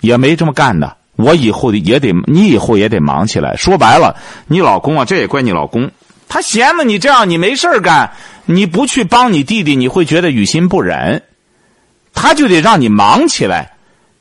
[0.00, 0.96] 也没这么干的。
[1.16, 3.56] 我以后也得，你以后也得忙起来。
[3.56, 5.90] 说白了，你老公啊，这也怪你老公，
[6.28, 8.12] 他闲着你这样，你没事干，
[8.46, 11.22] 你不去帮你弟弟，你会觉得于心不忍，
[12.14, 13.72] 他就得让你忙起来，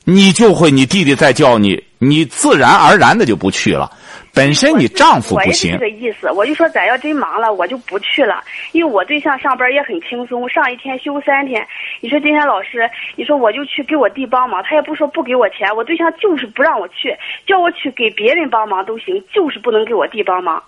[0.09, 3.91] 你就会，你弟弟再叫你，你自然而然的就不去了。
[4.33, 11.65] 本身你丈夫不行这，个意思，我就说咱要真忙了，我就不去了，因为我对象上班也很轻松，上一天休三天。
[12.01, 20.61] 你说今天老师，你说我就去给我弟帮忙，他也不说不给我钱，我对象就是不让我去，叫我去给别人帮忙都行，就是不能给我弟帮忙。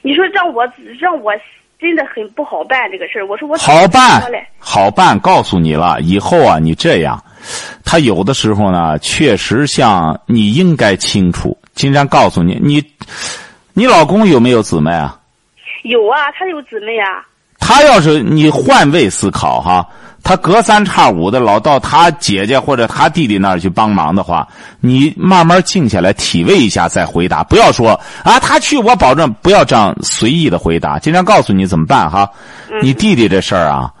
[0.00, 0.66] 你说让我
[0.98, 1.32] 让我
[1.78, 4.22] 真的很不好办这个事儿，我说我好办，
[4.58, 7.20] 好办，告诉你了，以后啊，你这样，
[7.84, 11.56] 他有的时候呢，确实像你应该清楚。
[11.74, 12.84] 金山告诉你，你，
[13.72, 15.18] 你老公有没有姊妹啊？
[15.84, 17.22] 有啊，他有姊妹啊，
[17.60, 19.86] 他要是你换位思考哈，
[20.24, 24.46] 他隔三差五的老到他姐姐或者他弟弟那儿去帮忙的话，
[24.80, 27.90] 你慢慢静下来体味一下再回答，不要说
[28.24, 30.98] 啊他去我保证不要这样随意的回答。
[30.98, 32.28] 经常告诉你怎么办哈，
[32.82, 33.92] 你弟弟这事儿啊，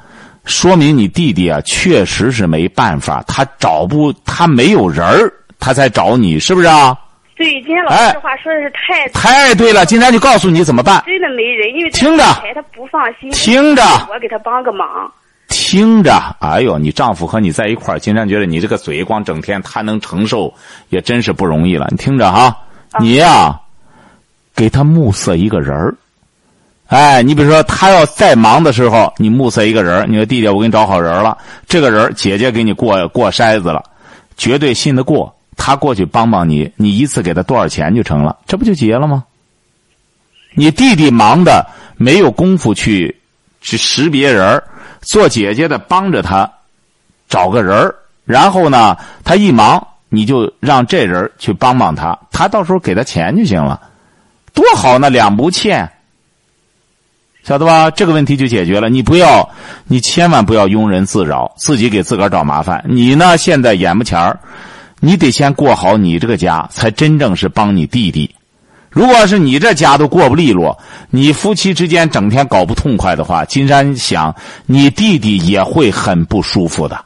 [0.48, 6.98] 说明你弟弟啊确实是没办法，他找不他没有人儿，他才找你，是不是啊？
[7.36, 13.82] 对，今天老哎师这话说的是太太对了，今天就告诉你怎么办，真的没人，因为听着他他不放心，听着
[14.12, 14.88] 我给他帮个忙。
[15.48, 20.52] 听着，哎呦，你丈夫和你在一块儿，金山觉得你这个嘴光整天他能承受，
[20.88, 21.86] 也真是不容易了。
[21.90, 22.56] 你听着哈，
[22.98, 23.60] 你呀、
[24.56, 25.94] 给他物色一个人儿。
[26.88, 33.82] 哎，你比如说，他要再忙的时候，你目测一个人你说弟弟，我给你找好人了，这个人姐姐给你过过筛子了，
[34.36, 35.34] 绝对信得过。
[35.54, 39.24] 他过去帮帮你，你一次给他多少钱就成了，这不就结了吗？
[40.54, 43.20] 你弟弟忙的没有功夫去
[43.60, 44.62] 去识别人
[45.02, 46.50] 做姐姐的帮着他
[47.28, 47.92] 找个人
[48.24, 53.78] 然后呢，他一忙你就让这人去帮帮他，他到时候给他钱就行了，
[54.54, 55.90] 多好呢，两不欠，
[57.48, 57.90] 晓得吧？
[57.90, 58.90] 这个问题就解决了。
[58.90, 59.48] 你不要，
[59.86, 62.84] 你千万不要庸人自扰，自己给自个儿找麻烦。
[62.86, 64.38] 你呢，现在眼目前儿，
[65.00, 68.30] 你得先过好你这个家，才真正是帮你弟弟。
[68.90, 77.02] 如果是你这家都过不利落，你夫妻之间整天搞不痛快的话，金山想你弟弟也会很不舒服的。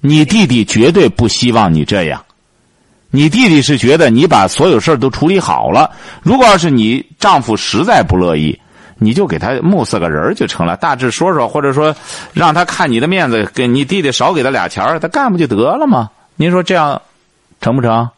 [0.00, 2.22] 你弟弟绝对不希望你这样，
[3.10, 5.90] 你弟弟是觉得你把所有事都处理好了。
[6.22, 8.56] 如果要是你丈夫实在不乐意，
[9.04, 11.94] 你就给他目色个人就成了，大致说说，或者说
[12.32, 16.10] 让他看你的面子，给你弟弟少给他俩钱他干不就得了吗？
[16.36, 17.00] 您说这样
[17.60, 18.08] 成不成？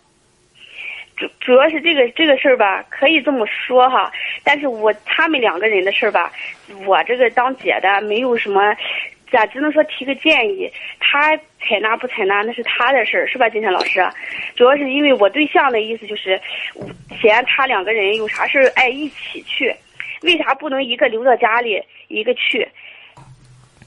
[1.17, 4.13] 主主要是这个这个事儿吧，可以这么说哈，
[4.45, 6.31] 但是我他们两个人的事儿吧，
[6.87, 8.61] 我这个当姐的没有什么，
[9.33, 10.71] 咋只能说提个建议，
[11.01, 14.07] 他采纳不采纳那是他的事儿，是吧，金山老师？
[14.55, 16.39] 主要是因为我对象的意思就是，
[17.19, 19.75] 嫌他两个人有啥事儿爱一起去，
[20.23, 22.69] 为啥不能一个留到家里，一个去？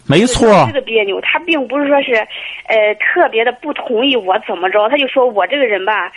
[0.08, 2.16] 没错这，个别扭，他并不是说是，
[2.66, 6.12] 呃，特别的不同意我怎么着，他就说我这个人吧，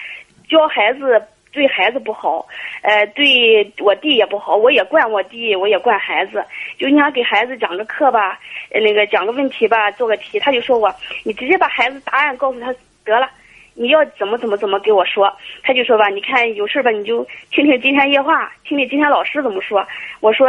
[0.48, 1.22] 教孩子
[1.52, 2.46] 对孩子不好，
[2.80, 6.42] 呃，对我弟也不好，我也惯我弟，我也惯孩子。
[6.78, 10.90] 就你想给孩子讲个课吧，呃那个讲个问题吧，做个题，他就说我，
[11.22, 13.28] 你直接把孩子答案告诉他得了。
[13.74, 15.32] 你要怎么怎么怎么给我说，
[15.62, 19.86] 他就说吧，你看有事吧，你就听听今天夜话，听听今天老师怎么说。
[20.20, 20.46] 我说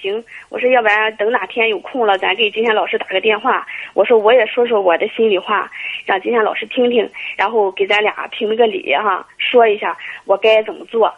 [0.00, 3.66] 行，我说要不然等哪天有空了，咱给今天老师打个电话。
[3.94, 5.70] 我说我也说说我的心里话，
[6.04, 11.12] 让今天老师听听，然后给咱俩评个理哈，说一下我该怎么做。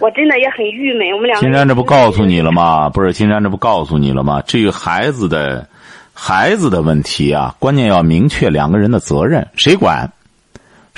[0.00, 1.46] 我真的也很郁闷，我们两个。
[1.46, 2.90] 金山这不告诉你了吗？
[2.90, 4.42] 不是，金山这不告诉你了吗？
[4.42, 5.66] 至于孩子的，
[6.12, 10.12] 孩子的问题啊，关键要明确两个人的责任，谁管？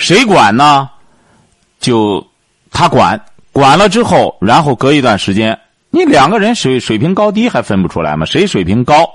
[0.01, 0.89] 谁管呢？
[1.79, 2.27] 就
[2.71, 5.59] 他管，管了之后，然后隔一段时间，
[5.91, 8.25] 你两个人水水平高低还分不出来吗？
[8.25, 9.07] 谁水平高，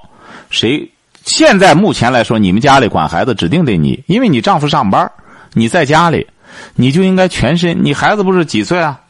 [0.51, 0.87] 谁
[1.23, 5.11] 现在目前来说，你们家里管孩子指定得你，因为你丈夫上班，
[5.53, 6.27] 你在家里，
[6.75, 7.83] 你就应该全身。
[7.83, 9.01] 你孩子不是几岁啊？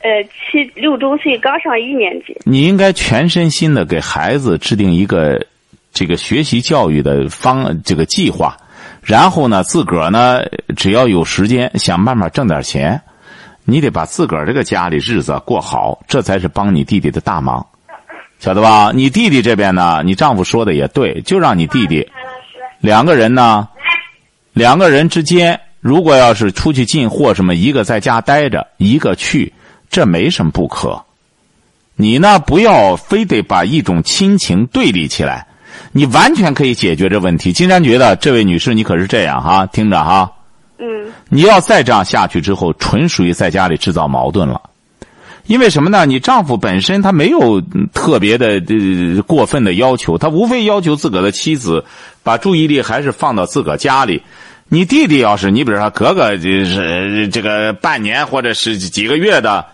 [0.00, 2.34] 呃，七六周岁，刚上一年级。
[2.44, 5.44] 你应该全身心的给孩子制定一个
[5.92, 8.56] 这个学习教育的方这个计划，
[9.06, 10.42] 然后呢，自个儿呢，
[10.74, 13.00] 只要有时间，想办法挣点钱。
[13.64, 17.64] 你得把自个儿这个家里日子过好，这才是帮你弟弟的大忙，
[18.40, 18.90] 晓得吧？
[18.92, 22.08] 你弟弟这边呢，你丈夫说的也对，就让你弟弟
[22.80, 23.68] 两个人呢，
[24.52, 29.52] 两个人之间，如果要是出去进货什么，一个在家待着，一个去，
[29.88, 31.04] 这没什么不可。
[31.94, 35.46] 你呢，不要非得把一种亲情对立起来，
[35.96, 37.54] 你完全可以解决这问题。
[37.54, 40.30] 金山觉得，这位女士，你可是这样哈，听着哈。
[40.78, 44.60] 嗯你要再这样下去之后，纯属于在家里制造矛盾了。
[45.46, 46.04] 因为什么呢？
[46.04, 51.86] 你丈夫本身他没有嗯特别的呃过分的要求，他无非要求自个的妻子
[52.22, 54.20] 把注意力还是放到自个家里。
[54.68, 59.64] 你弟弟要是你比如说隔个就是这个半年或者是几个月的，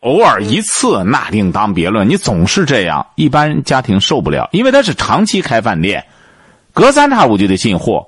[0.00, 2.08] 偶尔一次那另当别论。
[2.08, 6.04] 你总是这样，一般家庭受不了，因为他是长期开饭店，
[6.72, 8.06] 隔三差五就得进货。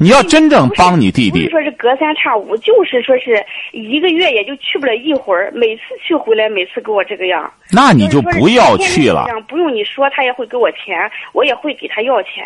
[0.00, 7.52] 你要真正帮你弟弟不是，说是隔三差五，就是说是一个月也就去不了一会儿，每次去回来，每次给我这个样。
[7.70, 12.44] 那你就不要去了不用你说，他也会给我钱，我也会给他要钱。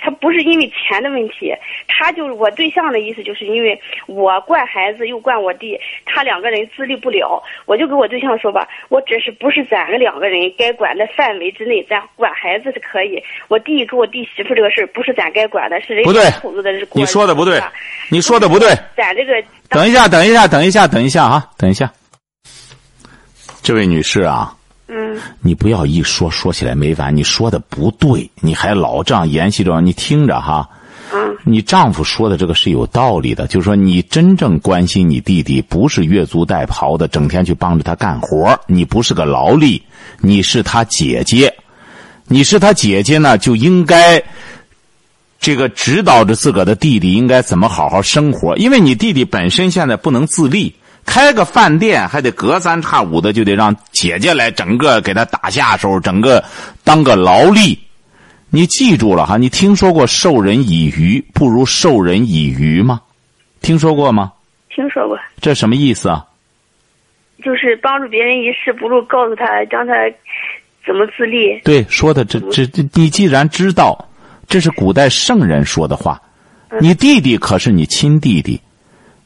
[0.00, 1.54] 他不是因为钱的问题，
[1.86, 13.22] 他就是我对象的意思，就是因为我惯孩子又惯我弟，他两个人自立不了，我就跟我对象说吧，我只是不是咱们两个人该管的范围之内，咱管孩子是可以。
[13.48, 17.62] 我弟跟我弟媳妇这个事儿不是咱该管的，是人家口子的是你说的不对，
[18.08, 18.68] 你说的不对。
[18.96, 19.32] 在这个
[19.68, 21.46] 等一下，等一下，等一下，等一下啊！
[21.56, 21.92] 等一下，
[23.62, 24.54] 这位女士啊，
[24.88, 30.68] 嗯你不要一说说起来没完，你说的不对，你还老这样沿袭着，你听着哈。
[31.12, 39.82] 嗯你丈夫说的这个是有道理的，就是说你真正关心你弟弟，不是越俎代庖的，整天去帮着他干活你不是个劳力，
[40.20, 41.54] 你是他姐姐，
[42.26, 44.22] 你是他姐姐呢，就应该
[45.44, 56.42] 这个指导着自个的弟弟应该怎么好好生活，因为你弟弟本身现在不能自立，开个饭店还得隔三差五的就得让姐姐来整个给他打下手，整个
[56.82, 57.78] 当个劳力。
[58.48, 63.02] 你记住了哈，你听说过授人以鱼不如授人以渔吗？
[63.60, 64.32] 听说过吗？
[64.70, 66.24] 听说过，这什么意思啊？
[67.44, 69.92] 就是帮助别人一事，不如告诉他让他
[70.86, 71.60] 怎么自立。
[71.64, 74.08] 对，说的这这这，你既然知道，
[74.48, 76.20] 这是古代圣人说的话。
[76.80, 78.60] 你弟弟可是你亲弟弟，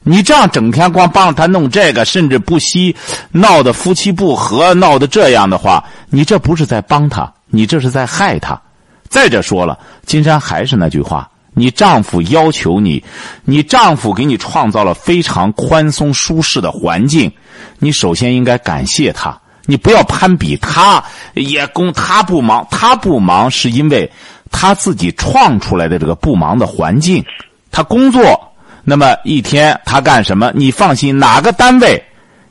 [0.03, 2.95] 你这样整天光帮着他弄这个，甚至不惜
[3.33, 8.61] 闹得夫妻不和，闹得这样的话，你这不是在帮他，你这是在害他。
[9.09, 13.03] 再者说了，金山还是那句话，你丈夫要求你，
[13.45, 17.33] 你丈夫给你创造了非常宽松舒适的环境，
[17.79, 19.41] 你首先应该感谢他。
[19.65, 21.05] 你不要攀比他，
[21.35, 24.11] 也供他不忙，他不忙是因为
[24.51, 27.25] 他自己创出来的这个不忙的环境。
[27.71, 30.51] 他工作，那么一天他干什么？
[30.55, 32.03] 你放心，哪个单位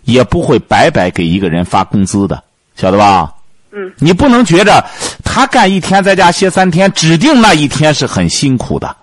[0.04, 2.42] 也不会白白给一个人发工资的，
[2.76, 3.34] 晓得吧？
[3.72, 4.86] 嗯，你不能觉着
[5.24, 8.96] 他干一天在家歇三天，指定那一天是很辛苦的，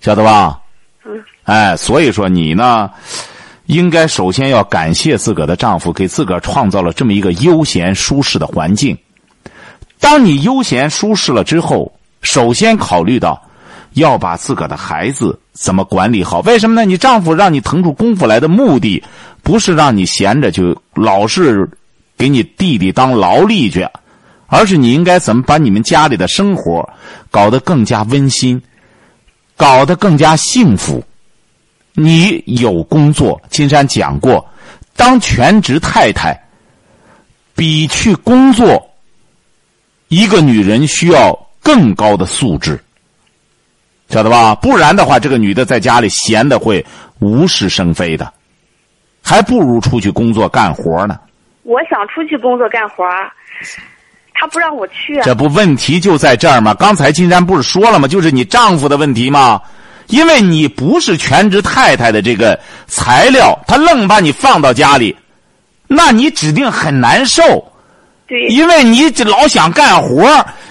[0.00, 0.60] 晓得吧？
[1.04, 2.90] 嗯，哎，所以说你呢，
[3.66, 8.98] 应该首先要感谢自个儿的丈夫，给自个儿创造了这么一个悠闲舒适的环境。
[10.02, 11.90] 当你悠闲舒适了之后，
[12.22, 13.40] 首先考虑到
[13.92, 16.40] 要把自个的孩子怎么管理好。
[16.40, 16.84] 为什么呢？
[16.84, 19.00] 你丈夫让你腾出功夫来的目的，
[19.44, 21.70] 不是让你闲着就老是
[22.18, 23.88] 给你弟弟当劳力去，
[24.48, 26.86] 而是你应该怎么把你们家里的生活
[27.30, 28.60] 搞得更加温馨，
[29.56, 31.02] 搞得更加幸福。
[31.94, 34.44] 你有工作，金山讲过，
[34.96, 36.36] 当全职太太
[37.54, 38.84] 比去工作，
[40.12, 42.78] 一个女人需要更高的素质，
[44.10, 44.54] 晓得吧？
[44.54, 46.84] 不然的话，这个女的在家里闲的会
[47.18, 48.30] 无事生非的，
[49.24, 51.18] 还不如出去工作干活呢。
[51.62, 53.32] 我想出去工作干活儿，
[54.34, 55.22] 他不让我去啊。
[55.24, 56.74] 这不问题就在这儿吗？
[56.74, 58.06] 刚才金山不是说了吗？
[58.06, 59.62] 就是你丈夫的问题吗？
[60.08, 65.16] 因为你不是全职太太的这个材料，他愣把你放到家里，
[65.86, 67.66] 那你指定很难受。
[68.48, 70.26] 因为你老想干活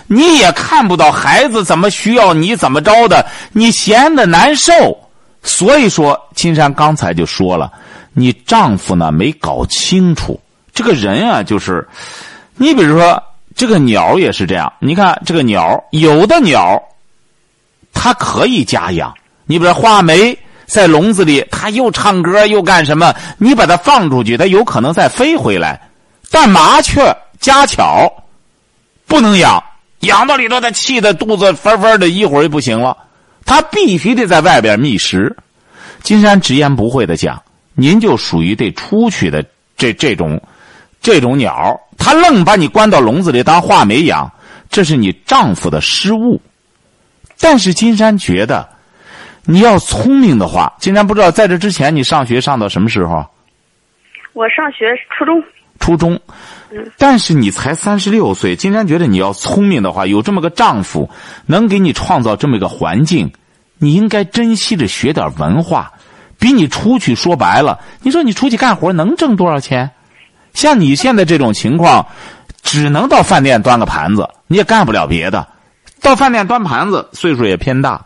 [0.07, 4.97] 你也看不到孩子怎么需要你怎么着的，你闲的难受。
[5.43, 7.71] 所以说，金山刚才就说了，
[8.13, 10.39] 你丈夫呢没搞清楚，
[10.73, 11.87] 这个人啊，就是，
[12.57, 13.23] 你比如说，
[13.55, 14.71] 这个鸟也是这样。
[14.79, 16.79] 你看这个鸟，有的鸟，
[17.93, 19.13] 它可以家养。
[19.45, 23.13] 你比如画眉在笼子里，它又唱歌又干什么？
[23.37, 25.81] 你把它放出去，它有可能再飞回来。
[26.29, 28.23] 但麻雀、家巧
[29.05, 29.61] 不能养，
[29.99, 32.95] 养到里头，他气的肚子翻翻的，一会儿就不行了。
[33.45, 35.35] 他必须得在外边觅食。
[36.01, 37.41] 金山直言不讳的讲，
[37.73, 39.43] 您就属于得出去的
[39.75, 40.41] 这这种。
[41.03, 44.31] 这种鸟，它愣把你关到笼子里当画眉养，
[44.69, 46.39] 这是你丈夫的失误。
[47.39, 48.69] 但是金山觉得，
[49.45, 53.25] 你要聪明的话，金山不知道在这之前你上学上到什么时候？
[54.33, 55.43] 我上学初中。
[55.81, 56.17] 初中。
[56.97, 61.09] 但是你才三十六岁，金山觉得你要聪明的话，有这么个丈夫
[61.45, 63.33] 能给你创造这么一个环境，
[63.77, 65.91] 你应该珍惜着学点文化。
[66.39, 69.91] 比你出去说白了，你说你出去干活能挣多少钱？
[70.53, 72.07] 像你现在这种情况，
[72.63, 75.47] 只能到饭店端个盘子，你也干不了别的。
[76.01, 78.05] 到饭店端盘子，岁数也偏大。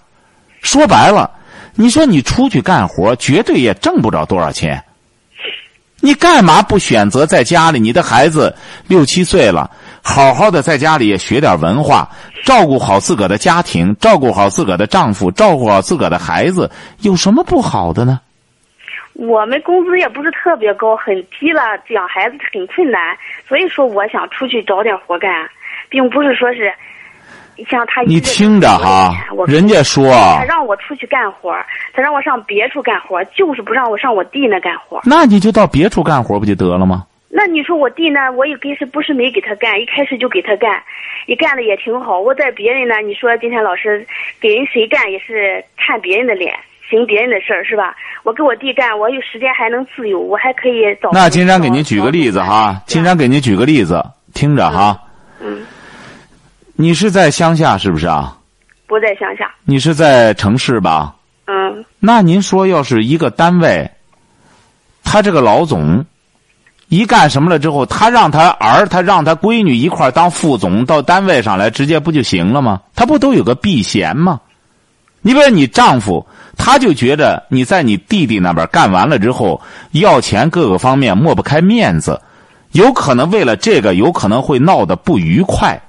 [0.61, 1.32] 说白了，
[1.76, 4.84] 你说你出去干活，绝对也挣不着多少钱。
[6.06, 7.80] 你干嘛不选择在家里？
[7.80, 8.56] 你的孩子
[8.88, 9.72] 六七岁了，
[10.03, 12.08] 好好的在家里也学点文化，
[12.43, 18.20] 照顾好自个的家庭，照顾好自个的丈夫，照顾好自个的孩子，有什么不好的呢？
[19.14, 25.49] 我们工资也不是特别高，很低了，养孩子很困难，所以说我想出去找点活干，
[25.89, 26.72] 并不是说是
[27.70, 28.01] 像他。
[28.03, 29.14] 你听着哈，
[29.47, 31.51] 人家说他让我出去干活，
[31.93, 35.01] 他让我上别处干活，就是不让我上我弟那干活。
[35.03, 37.06] 那你就到别处干活不就得了吗？
[37.30, 38.32] 那你说我弟呢？
[38.32, 40.82] 我也开始不是没给他干，一开始就给他干，
[41.26, 42.20] 也干的也挺好。
[42.20, 44.08] 我在别人呢，你说今天老师
[44.39, 46.53] 给人谁干也是看别人的脸。
[46.88, 47.95] 行别人的事儿是吧？
[48.24, 51.10] 我给我弟干，我有时间还能自由，我还可以找。
[51.12, 54.95] 那金山给您举个例子哈，金山给您举个例子，听着哈。
[55.41, 55.66] 嗯。
[56.78, 58.38] 你是在乡下是不是啊？
[58.86, 59.49] 不在乡下。
[59.63, 61.15] 你是在城市吧？
[61.45, 61.86] 嗯。
[61.99, 63.89] 那您说，要是一个单位，
[65.03, 66.05] 他这个老总
[66.89, 72.82] 一干什么了之后，他让他儿，他让他闺女一块当副总，到单位上来直接不就行了吗？
[72.93, 74.41] 他不都有个避嫌吗？
[75.21, 79.61] 你比如你丈夫，他就觉得你在你弟弟那边干完了之后
[79.91, 82.21] 要钱，各个方面抹不开面子，
[82.73, 85.82] 有可能为了这个，有可能会闹得不愉快。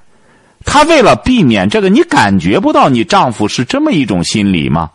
[0.65, 4.91] 他为了避免这个，你感觉不到你丈夫是这么一种心理吗？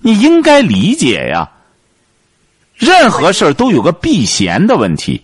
[0.00, 1.50] 你应该理解呀。
[2.76, 5.20] 任何事都有个避嫌的问题，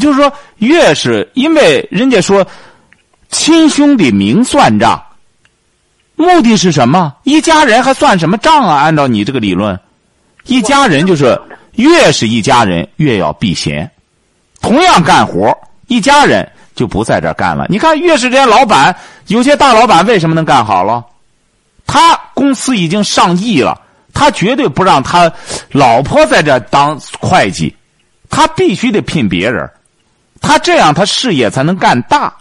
[0.00, 2.46] 就是说，越是因为人家说
[3.28, 5.04] 亲兄弟明算账。
[6.16, 7.14] 目的是什么？
[7.24, 8.76] 一家人还算什么账啊？
[8.76, 9.78] 按照你这个理论，
[10.46, 11.38] 一家人就是
[11.72, 13.90] 越是一家人越要避嫌。
[14.62, 15.54] 同样干活，
[15.88, 17.66] 一家人就不在这干了。
[17.68, 18.94] 你看，越是这些老板，
[19.28, 21.04] 有些大老板为什么能干好了？
[21.86, 23.80] 他公司已经上亿了，
[24.12, 25.30] 他绝对不让他
[25.70, 27.74] 老婆在这当会计，
[28.30, 29.70] 他必须得聘别人，
[30.40, 32.32] 他这样他事业才能干大。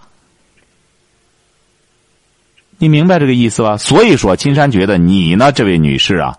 [2.78, 3.78] 你明白这个意思吧？
[3.78, 6.38] 所以说，金山觉得你呢，这位女士啊，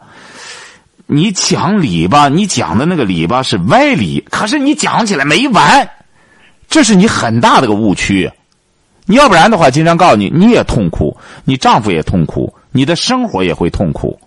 [1.06, 5.88] 你讲理吧，你讲的那个理吧是歪理，可是你讲起来没完，
[6.74, 8.28] 这是你很大的个误区。
[9.06, 14.18] 你要不然的话，金山告诉你，你也痛苦，你丈夫也痛苦，你的生活也会痛苦。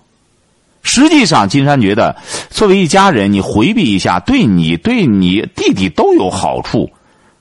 [0.81, 2.15] 实际上，金山觉得，
[2.49, 6.89] 作为一家人，你回避一下，对你、对你弟弟都有好处。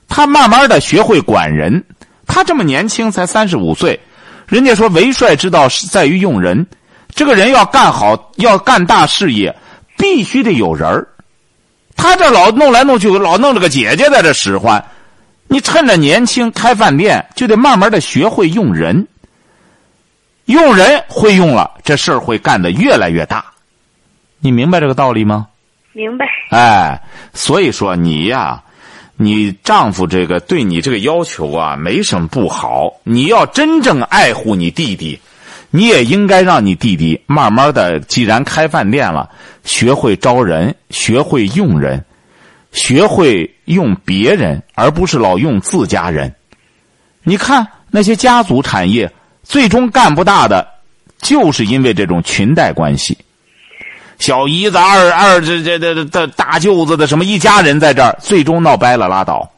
[0.09, 1.85] 他慢慢的学会管人，
[2.25, 3.97] 他这么年轻，才三十五岁。
[4.45, 6.67] 人家说，为帅之道是在于用人。
[7.15, 9.55] 这个人要干好，要干大事业，
[9.97, 11.07] 必须得有人儿。
[11.95, 14.83] 他这老弄来弄去，老弄了个姐姐在这使唤。
[15.47, 19.07] 你趁着年轻开饭店，就得慢慢的学会用人。
[20.45, 23.45] 用人会用了，这事儿会干得越来越大。
[24.39, 25.47] 你明白这个道理吗？
[25.93, 26.25] 明白。
[26.51, 27.01] 哎，
[27.33, 28.63] 所以说你呀。
[29.19, 32.93] 你丈夫这个对你这个要求啊，没什么不好。
[33.03, 35.19] 你要真正爱护你弟弟，
[35.71, 39.27] 你也应该让你弟弟慢慢的，既然开饭店了，
[39.63, 42.05] 学会招人，学会用人，
[42.77, 46.31] 学会用别人，而不是老用自家人。
[47.23, 49.11] 你看那些家族产业，
[49.41, 50.65] 最终干不大的，
[51.17, 53.17] 就是因为这种裙带关系。
[54.19, 59.51] 小姨子、二二这这这这大舅子的什么一家人在这儿，最终闹掰了拉倒。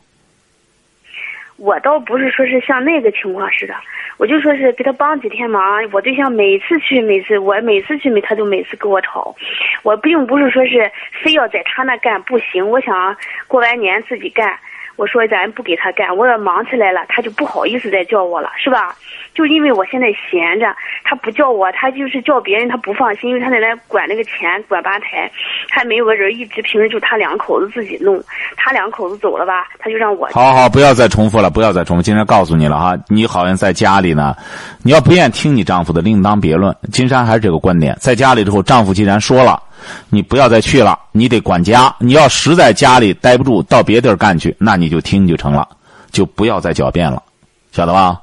[1.57, 3.73] 我倒不是说是像那个情况似的，
[4.19, 5.63] 我就说是给他帮几天忙。
[5.93, 9.33] 我对象每次去，每次我每次去，他都每次跟我吵。
[9.81, 10.91] 我并不是说是
[11.23, 13.15] 非要在他那干不行，我想
[13.47, 14.59] 过完年自己干。
[14.99, 18.93] 我说咱不给他干，我要忙起来了，他就不好意思再叫我了，是吧？
[19.33, 20.75] 就因为我现在闲着，
[21.05, 25.31] 他不叫我，他就是叫别人，他不放心，因为他在那管那个钱，管吧台，
[25.69, 28.21] 还没有个人一直平时就他两口子自己弄，
[28.57, 32.03] 他两口子走了吧，他就让我好好，不要再重复了，不要再重复。
[32.03, 34.35] 今天告诉你了哈，你好像在家里呢，
[34.83, 36.75] 你要不愿意听你丈夫的，另当别论。
[36.91, 39.63] 金山还是这个观点，在家里之后，丈夫既然说了，
[40.09, 41.93] 你不要再去了，你得管家。
[41.99, 45.67] 你要实在家里待不住，到别地儿干去，那你就听就成了，
[46.11, 47.21] 就不要再狡辩了，
[47.71, 48.19] 晓得吧？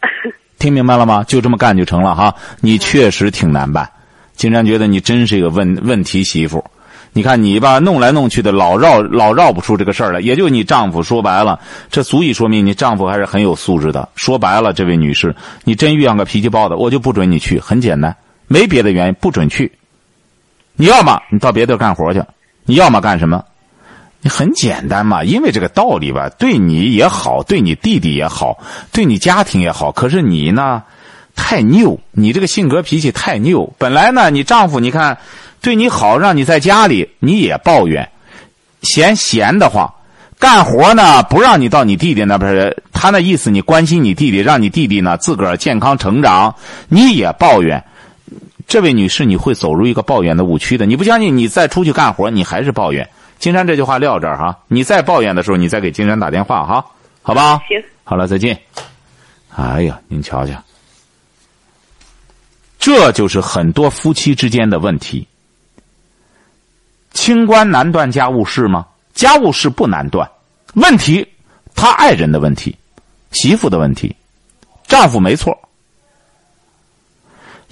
[0.58, 1.24] 听明白了吗？
[1.24, 2.34] 就这么干就成了哈。
[2.60, 3.90] 你确实挺难办，
[4.34, 6.64] 金山觉得你真是一个问问题媳妇。
[7.16, 10.20] 你看你吧，弄来弄去的，老绕老绕不出这个事儿来。
[10.20, 14.08] 也就你丈夫说白了，这足以说明你丈夫还是很有素质的。
[14.16, 15.32] 说白了，这位女士，
[15.62, 17.60] 你真遇上个脾气暴的，我就不准你去。
[17.60, 18.16] 很简单，
[18.46, 19.72] 没别的原因，不准去。
[20.76, 22.22] 你要么你到别地干活去，
[22.64, 23.44] 你要么干什么？
[24.20, 28.58] 你很简单嘛，因为这个道理吧，对你也好，对你弟弟也好，
[28.92, 29.92] 对你家庭也好。
[29.92, 30.82] 可是你呢，
[31.36, 33.72] 太拗，你这个性格脾气太拗。
[33.78, 35.18] 本来呢，你丈夫你看。
[35.60, 38.10] 对你好，让你在家里，你也抱怨，
[38.82, 39.94] 嫌闲的慌，
[40.38, 46.56] 干活呢不让你到你弟弟那边，他那意思你关心你弟弟，让你弟弟呢自个儿健康成长，
[46.88, 47.82] 你也抱怨。
[48.66, 50.86] 这位女士，你会走入一个抱怨的误区的。
[50.86, 53.08] 你不相信，你再出去干活，你还是抱怨。
[53.38, 56.84] 金山这句话撂这儿哈，你再抱怨的时候，你再给金山打电话哈，
[57.22, 57.60] 好吧？
[57.68, 58.58] 行，好了，再见。
[59.54, 60.54] 哎呀，您瞧瞧，
[62.78, 65.26] 这就是很多夫妻之间的问题。
[67.12, 68.86] 清官难断家务事吗？
[69.12, 70.28] 家务事不难断，
[70.74, 71.26] 问题
[71.74, 72.76] 他爱人的问题，
[73.30, 74.14] 媳妇的问题，
[74.88, 75.56] 丈夫没错，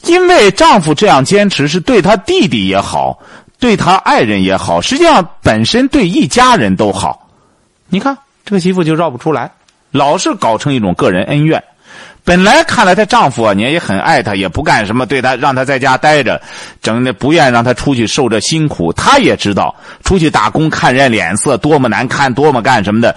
[0.05, 3.18] 因为丈夫这样坚持是对他弟弟也好，
[3.59, 7.28] 对他爱人也好，实际上本身对一家人都好。
[7.88, 9.50] 你看这个媳妇就绕不出来，
[9.90, 11.62] 老是搞成一种个人恩怨。
[12.24, 16.40] 本来看来，她丈夫啊，你也很爱她，也不干什么，对她让她在家待着，
[16.80, 18.92] 整的不愿让她出去受着辛苦。
[18.92, 19.74] 她也知道
[20.05, 23.14] 出去打工看人脸色多么难看，多么干什么的。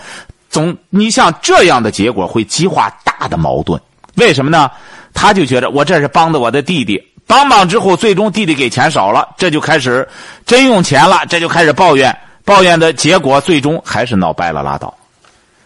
[0.49, 3.79] 总你像这样的结果会激化大的矛盾。
[4.15, 4.71] 为什么呢？
[5.16, 10.07] 他就觉得我这是帮的我的弟弟，帮帮之后，最终弟弟给钱少了，这就开始
[10.45, 14.95] 真用钱了，这就开始抱怨，抱怨的结果最终还是闹掰了拉倒。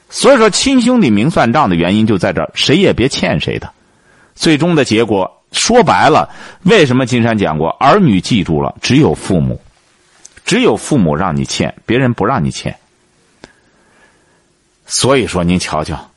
[0.10, 3.70] 所以说，亲兄弟明算账的原因就在这儿，谁也别欠谁的。
[4.36, 6.30] 最终的结果说白了，
[6.64, 9.60] 为什么金山讲过，儿女记住了，只有父母，
[10.45, 12.76] 只有父母让你欠，别人不让你欠。
[14.88, 16.09] 所以说，您瞧瞧，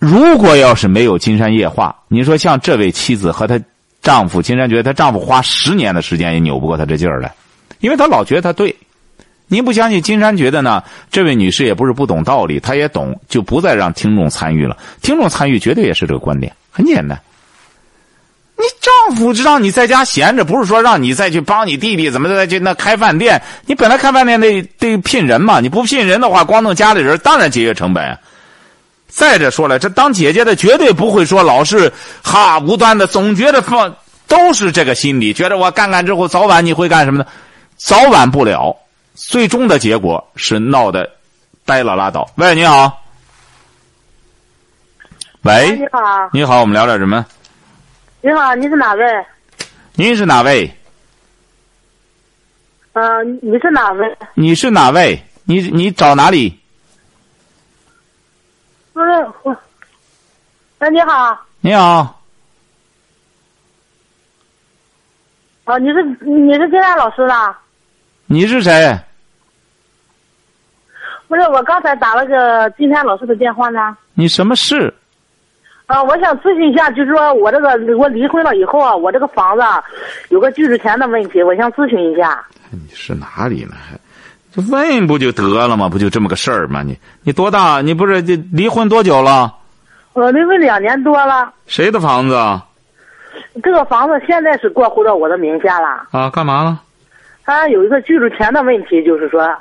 [0.00, 3.60] 如果要是没有金山夜话，你说像这位妻子和她
[4.00, 7.30] 丈夫，金山觉得她丈夫花十年的时间也扭不过她这劲儿来，
[7.80, 8.74] 因为她老觉得她对。
[9.46, 10.00] 您不相信？
[10.00, 14.78] 金山觉得呢，这位女士也不是不懂道理，她也懂，就不再让听众参与了。
[15.02, 17.20] 听众参与绝对也是这个观点，很简单。
[18.56, 23.42] 你丈夫让你在家闲着，不是说让你再去帮你弟弟怎么再去那开饭店。
[23.66, 28.18] 你本来开饭店得得聘人嘛，你不聘人的话，光弄家里人，当然节约成本。
[29.10, 31.92] 再者说了，这当姐姐的绝对不会说老是
[32.22, 33.94] 哈无端的，总觉得放
[34.26, 37.26] 都是这个心理，觉得我干干之后，早晚你会干什么呢？
[37.76, 38.76] 早晚不了。
[39.14, 41.10] 最终的结果是闹得
[41.66, 42.30] 呆了拉倒。
[42.36, 43.02] 喂，你好。
[45.42, 46.30] 喂，你好。
[46.32, 47.26] 你好，我们聊点什么？
[48.22, 49.04] 你好，你是哪位？
[49.94, 50.72] 您是哪位？
[52.92, 54.16] 嗯，你是哪位？
[54.34, 55.22] 你是哪位？
[55.44, 56.58] 你你找哪里？
[58.92, 59.06] 不是
[59.42, 59.56] 我。
[60.80, 61.38] 哎，你好。
[61.60, 62.22] 你好。
[65.66, 67.60] 哦，你是你是金山老师吧？
[68.24, 68.98] 你是谁？
[71.28, 73.94] 不是我刚才打了个金山老师的电话呢。
[74.14, 74.92] 你什么事？
[75.84, 77.68] 啊，我想咨询一下，就是说我这个
[77.98, 79.62] 我离婚了以后啊，我这个房子
[80.30, 82.42] 有个居住权的问题，我想咨询一下。
[82.70, 83.76] 你是哪里呢？
[83.76, 83.98] 还
[84.50, 85.90] 就问不就得了吗？
[85.90, 86.82] 不就这么个事儿吗？
[86.82, 87.82] 你你多大？
[87.82, 89.54] 你不是这离婚多久了？
[90.12, 91.52] 我离婚两年多了。
[91.66, 92.36] 谁的房子？
[93.62, 96.06] 这个房子现在是过户到我的名下了。
[96.10, 96.80] 啊，干嘛了？
[97.44, 99.56] 他有一个居住权的问题，就是说。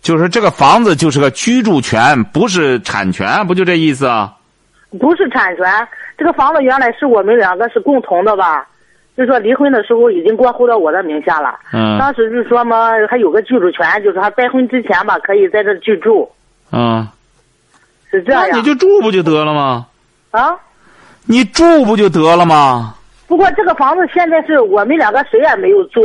[0.00, 4.32] 就是这个房子就是个居住权，不是产权，不就这意思啊？
[5.00, 5.64] 不是产权，
[6.18, 8.66] 这个房子原来是我们两个是共同的吧？
[9.16, 11.58] 就说离婚的时候已经过户到我的名下了。
[11.72, 11.98] 嗯。
[11.98, 16.30] 当时就说嘛，还有个居住权，就是他再婚之前吧，可以在这居住。
[16.70, 17.06] 嗯。
[18.18, 18.46] 是这样。
[18.50, 19.86] 那你就住不就得了吗？
[20.30, 20.54] 啊？
[21.26, 22.94] 你住不就得了吗？
[23.26, 26.02] 不过这个房子现在是我们两个谁也没有住。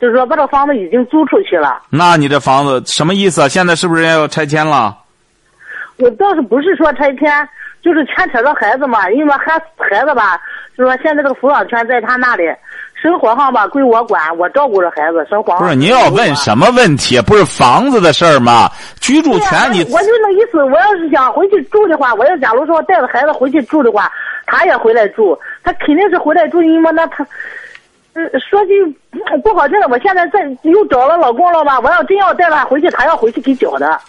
[0.00, 1.80] 就是说把这房子已经租出去了。
[1.88, 3.48] 那你这房子什么意思啊？
[3.48, 4.98] 现在是不是要拆迁了？
[5.96, 7.48] 我倒是不是说拆迁，
[7.80, 10.36] 就是牵扯到孩子嘛，因为孩孩子吧，
[10.76, 12.42] 就是说现在这个抚养权在他那里，
[13.04, 15.54] 生活上吧归我管，我照顾着孩子生活。
[15.58, 17.20] 不是，您要问什么问题？
[17.20, 18.70] 不是房子的事儿吗？
[18.98, 24.10] 居住权你我就那意思，我要是想回去住的话，我要假如说带着孩子回去住的话，
[24.46, 27.26] 他也回来住，他肯定是回来住，因为那他。
[28.14, 28.82] 呃，说句
[29.42, 31.78] 不好听的，我现在在又找了老公了吧？
[31.80, 34.00] 我要真要带他回去，他要回去给缴的。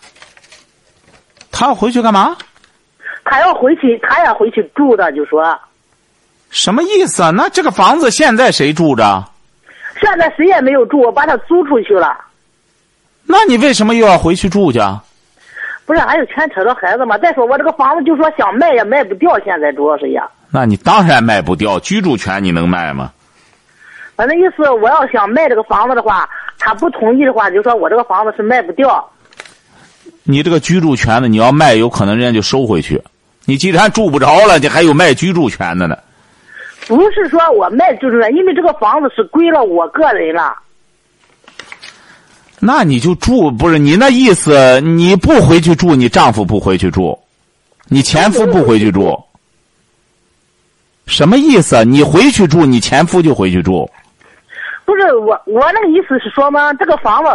[1.52, 2.38] 他要回去干嘛？
[3.26, 5.60] 他要回去，他也回去住的，就说。
[6.56, 7.32] 什么意思啊？
[7.32, 9.22] 那这个房子现在谁住着？
[10.00, 12.18] 现在谁也没有住，我把它租出去了。
[13.26, 14.80] 那你为什么又要回去住去？
[15.86, 17.18] 不是，还有牵扯到孩子嘛？
[17.18, 20.26] 再说我这个房子，就说想卖也卖不掉，现在主要是呀。
[20.50, 23.12] 那你当然卖不掉，居住权你能卖吗？
[24.16, 26.28] 反正意思，我要想卖这个房子的话，
[26.58, 29.06] 他不同意的话，就说我这个房子是卖不掉。
[30.24, 33.02] 你这个居住权呢，你要卖，有可能人家就收回去。
[33.44, 35.98] 你既然住不着了，你还有卖居住权的呢。
[36.88, 40.56] 不是说我卖居住权，因为这个房子是归了我个人了。
[42.60, 44.80] 那你就住，不是你那意思？
[44.82, 47.18] 你不回去住，你丈夫不回去住，
[47.88, 49.22] 你前夫不回去住，
[51.06, 51.84] 什么意思？
[51.84, 53.90] 你回去住，你前夫就回去住。
[54.86, 57.30] 不是我，我那个意思是说嘛，这个房子，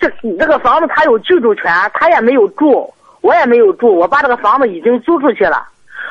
[0.00, 5.66] 这这个房子他有居住权，他也没有住，我也没有住，我把这个房子已经租出去了。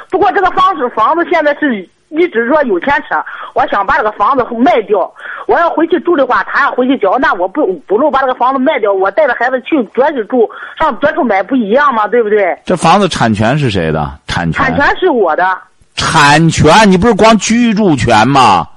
[0.10, 3.16] 不过这个房子房子现在是一直说有牵扯，
[3.54, 5.12] 我想把这个房子卖掉。
[5.48, 10.50] 我要回去住的话，他要回去交，那我不不如把这个房子卖掉，我带着孩子去别处住，
[10.80, 12.08] 上别处买不一样吗？
[12.08, 12.58] 对不对？
[12.66, 14.12] 这房子产权是谁的？
[14.28, 14.64] 产权？
[14.64, 15.58] 产权是我的。
[15.96, 16.90] 产权？
[16.90, 18.68] 你不是光居住权吗？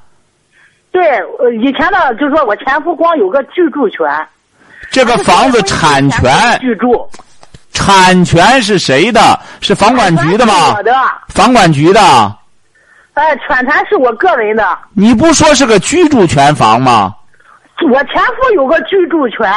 [0.90, 1.02] 对，
[1.38, 4.06] 呃，以前呢，就是说我前夫光有个居住权。
[4.90, 7.06] 这个房子产权居住，
[7.72, 9.38] 产权是谁的？
[9.60, 10.74] 是房管局的吗？
[10.76, 10.92] 我的。
[11.28, 12.00] 房管局的。
[13.16, 14.78] 哎，全权是我个人的。
[14.92, 17.14] 你不说是个居住权房吗？
[17.90, 19.50] 我前夫有个居住权。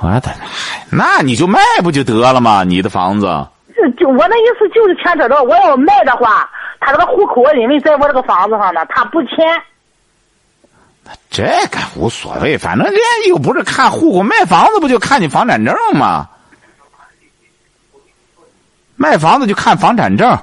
[0.00, 0.30] 我的
[0.92, 1.16] 妈！
[1.16, 2.62] 那你就卖不就得了吗？
[2.62, 3.26] 你的房子。
[3.74, 6.48] 就就我那意思就是牵扯到，我要卖的话。
[6.78, 9.36] 他这个户口，因为在我这个房子上呢，他不签。
[11.30, 16.28] 这个无所谓，反正人家又不是看户口，卖房子不就看你房产证吗？
[18.94, 20.38] 卖房子就看房产证。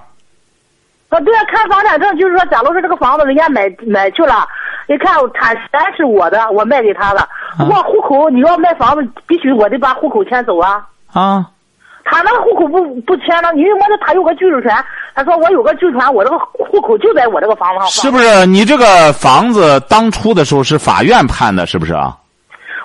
[1.09, 4.47] 啊，对啊，看房产证就是说，假如说这个房子人家买买去了，
[4.87, 7.27] 你看产权是我的，我卖给他了。
[7.57, 10.85] 不过户口你要卖房子，必须我得把户口迁走啊。
[11.13, 11.45] 啊。
[12.09, 14.71] 他那个户口不不迁了，因为我的他有个居住权。
[15.13, 17.87] 他说我有个居住权，我这个户口就在我这个房子上。
[17.89, 22.15] 是不是你这个房子当初的时候是法院判的，是不是啊？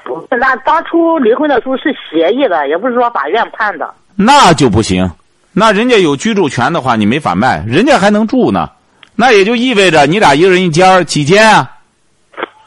[0.04, 3.94] 不，那当初离婚的时候是协议的，也不是说法院判的。
[4.16, 5.08] 那就不行，
[5.52, 8.70] 那人家有居住权的话，你没法卖，人家还能住呢。
[9.14, 11.70] 那也就意味着你俩一人一间几间啊？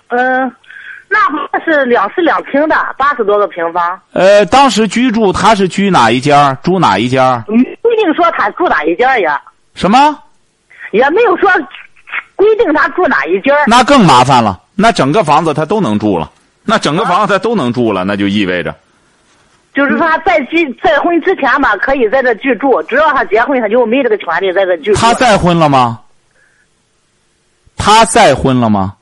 [0.09, 0.51] 嗯。
[1.07, 3.97] 那是两室两厅的，八十多个平方。
[4.11, 9.41] 呃，当时居住他是居哪一间住哪一间不一定说他住哪一间呀。
[9.75, 9.97] 什么？
[10.91, 11.49] 也没有说
[12.35, 16.29] 规定他住哪一间那更麻烦了，那整个房子他都能住了，
[16.65, 18.75] 那整个房子他都能住了，那就意味着。
[19.75, 24.99] 就是说他在居再婚之前吧，可以在这居住，只要他结婚，他就没这个权利在这居住。
[24.99, 25.99] 他再婚了吗？
[27.75, 28.95] 他再婚了吗？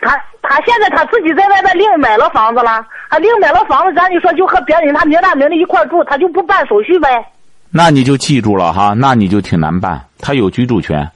[0.00, 0.16] 他。
[0.48, 7.08] 他现在他自己在外边另买了房子了，他另买了房子，咱就说就和别人他名大名的一块住，他就不办手续呗。
[7.68, 10.00] 那你就记住了哈，那你就挺难办。
[10.20, 11.10] 他有居住权，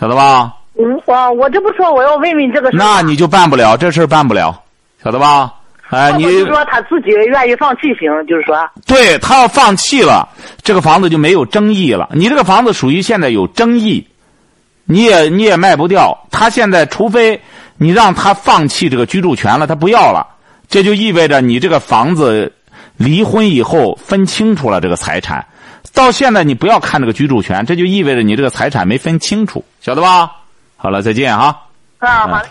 [0.00, 0.54] 晓得吧？
[0.78, 2.78] 嗯，我我这不说我要问问这个事。
[2.78, 4.58] 那你就办不了，这事办不了，
[5.04, 5.52] 晓得吧？
[5.92, 8.56] 哎，你说他自己愿意放弃行，就是说。
[8.86, 10.28] 对他要放弃了，
[10.62, 12.08] 这个房子就没有争议了。
[12.12, 14.06] 你这个房子属于现在有争议，
[14.84, 16.26] 你也你也卖不掉。
[16.30, 17.40] 他现在除非。
[17.78, 20.24] 你让他放弃这个居住权了，他不要了，
[20.68, 22.52] 这就意味着你这个房子
[22.96, 25.44] 离婚以后分清楚了这个财产。
[25.92, 30.30] 到现在你不要看这个居住权，这就意味着你这个财产没分清楚，晓得吧？
[30.76, 31.60] 好了，再见哈。
[31.98, 32.48] 啊，好嘞。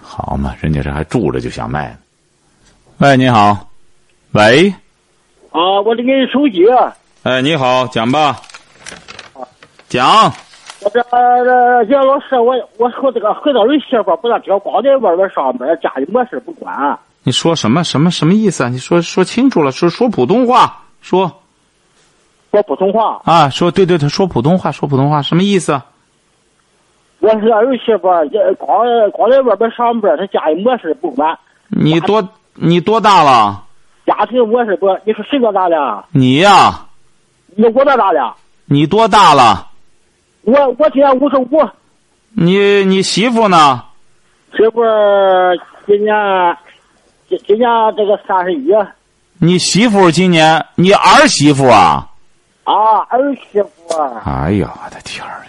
[0.00, 1.94] 好嘛，人家这还住着就想卖。
[3.00, 3.56] 喂，你好。
[4.32, 4.68] 喂。
[5.52, 6.66] 啊，我这个手机。
[7.22, 8.36] 哎，你好，讲吧。
[9.88, 10.30] 讲。
[10.82, 16.98] 我这呃，杨老师，我我和这个和到人媳妇不大知道，光在外边上班，家里没事不管。
[17.22, 18.68] 你说什么什么什么意思啊？
[18.68, 21.40] 你说说清楚了，说说普通话，说。
[22.50, 23.22] 说普通话。
[23.24, 25.80] 啊，说对对对，说普通话，说普通话，什么意思？
[27.20, 31.38] 我是儿媳妇儿，也光光在外边上班，她家里没事不管，
[31.68, 33.64] 你多你多大了？
[34.06, 36.04] 家庭我是不，你说谁多大了？
[36.10, 36.86] 你呀、
[37.54, 38.34] 你我多大了？
[38.66, 39.68] 你多大了？
[40.42, 41.68] 我我今年五十五，
[42.30, 43.84] 你你媳妇呢？
[44.56, 44.80] 媳妇
[45.86, 46.14] 今年
[47.28, 48.68] 今今年这个三十一
[49.38, 52.08] 你媳妇今年你儿媳妇啊？
[52.64, 55.46] 啊，儿媳妇儿哎呀，我的天儿！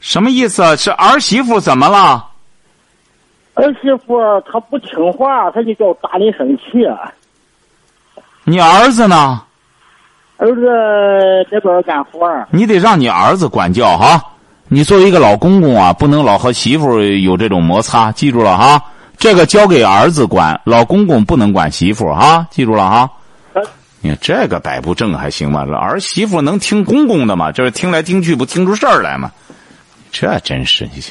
[0.00, 0.76] 什么意思啊？
[0.76, 2.24] 是儿媳妇怎么了？
[3.58, 4.16] 儿媳妇
[4.50, 6.86] 她不听话，她就叫打你生气。
[8.44, 9.42] 你儿子呢？
[10.36, 10.62] 儿子
[11.50, 14.22] 在边干活你得让你儿子管教哈。
[14.68, 18.80] 你作为一个老公公啊，不能老和媳妇有这种摩擦，记住了哈。
[19.16, 23.10] 这个交给儿子管，老公公不能管媳妇儿哈，记住了哈。
[23.54, 23.62] 呃
[24.00, 25.66] 你这个摆不正还行吗？
[25.76, 27.50] 儿媳妇能听公公的吗？
[27.50, 29.32] 这是听来听去不听出事儿来吗？
[30.12, 31.02] 这真是你。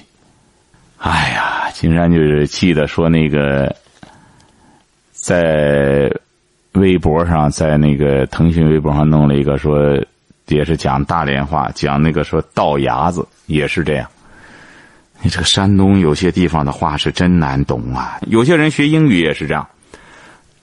[0.98, 3.74] 哎呀，金山就是记得说那个，
[5.12, 6.12] 在
[6.74, 9.80] 微博上，在那个腾讯微博上弄了一个说，
[10.48, 14.10] 也是讲大连话，讲那个说倒牙子也是这样。
[15.22, 19.68] 你这个山东有些地方的话是真难懂啊，有些人学英语也是这样。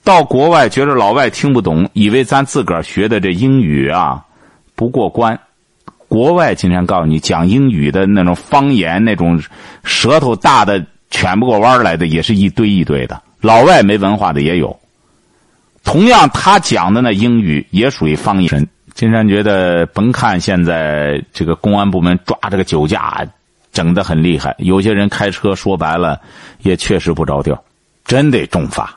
[0.03, 4.23] 到国外觉得老外听不懂，以为咱自个儿学的这英语啊
[4.75, 5.39] 不过关。
[6.07, 9.41] 国外经常告诉你讲英语的那种方言，那种
[9.83, 13.21] 舌头大的 chuyển 不过弯来的，也是一堆一堆的。
[13.41, 14.79] 老外没文化的也有。
[15.83, 18.67] 同样，他讲的那英语也属于方言。
[18.93, 23.25] 金山觉得，甭看现在这个公安部门抓这个酒驾，
[23.71, 26.19] 整得很厉害，有些人开车说白了
[26.61, 27.61] 也确实不着调，
[28.05, 28.95] 真得重罚。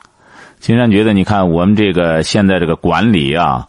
[0.59, 3.67] 金山觉得，你看我们这个现在这个管理啊，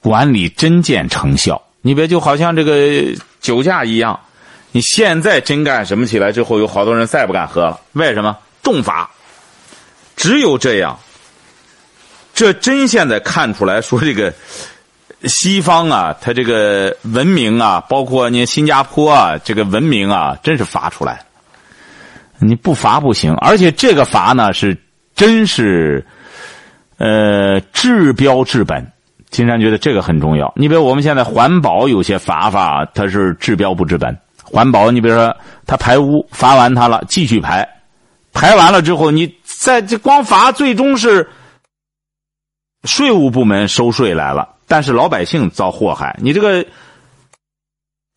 [0.00, 1.60] 管理真见成效。
[1.82, 4.18] 你别就好像这个酒驾一样，
[4.72, 7.80] 你现在真干什么起来之后，有好多人再不敢喝了。
[7.92, 8.36] 为什么？
[8.62, 9.10] 重罚。
[10.16, 10.98] 只有这样，
[12.34, 14.32] 这真现在看出来说这个
[15.24, 21.24] 西方啊，它这个文明啊，包括你新加坡啊，这个文明啊，真是罚出来。
[22.38, 24.76] 你不罚不行，而且这个罚呢是
[25.14, 26.04] 真是，
[26.98, 28.92] 呃，治标治本。
[29.30, 30.52] 金山觉得这个很重要。
[30.56, 34.16] 你比如我们现在环保有些罚法，它是治标不治本。
[34.42, 37.68] 环保，你比如说他排污，罚完他了，继续排，
[38.32, 41.30] 排完了之后，你在这光罚，最终是
[42.82, 46.18] 税务部门收税来了，但是老百姓遭祸害。
[46.20, 46.66] 你这个，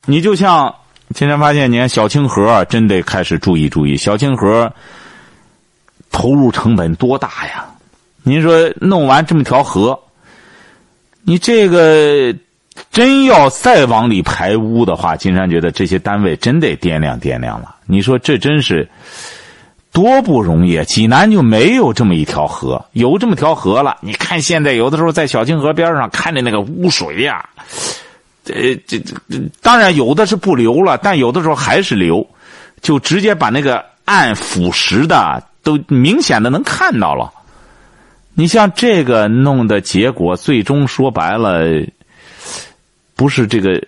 [0.07, 0.73] 你就像
[1.13, 4.73] 今天发现，你看小清河真得开始注意注意，小清河
[6.11, 7.65] 投入成本多大呀？
[8.23, 9.99] 您说弄完这么条河。
[11.25, 12.35] 你这个
[12.91, 17.75] 真要再往里排污的话，金山觉得这些单位真得掂量掂量了。
[17.85, 18.89] 你说这真是
[19.91, 20.83] 多不容易！
[20.85, 23.97] 济南就没有这么一条河，有这么条河了。
[24.01, 27.47] 你看现在有的时候在小清河边上看着那个污水呀、
[28.47, 29.13] 呃，这这
[29.61, 32.27] 当然有的是不流了，但有的时候还是流，
[32.81, 37.31] 就直接把那个岸腐蚀的都明显的能看到了。
[38.35, 41.63] 你像这个弄的结果，最终说白了，
[43.15, 43.81] 不是这个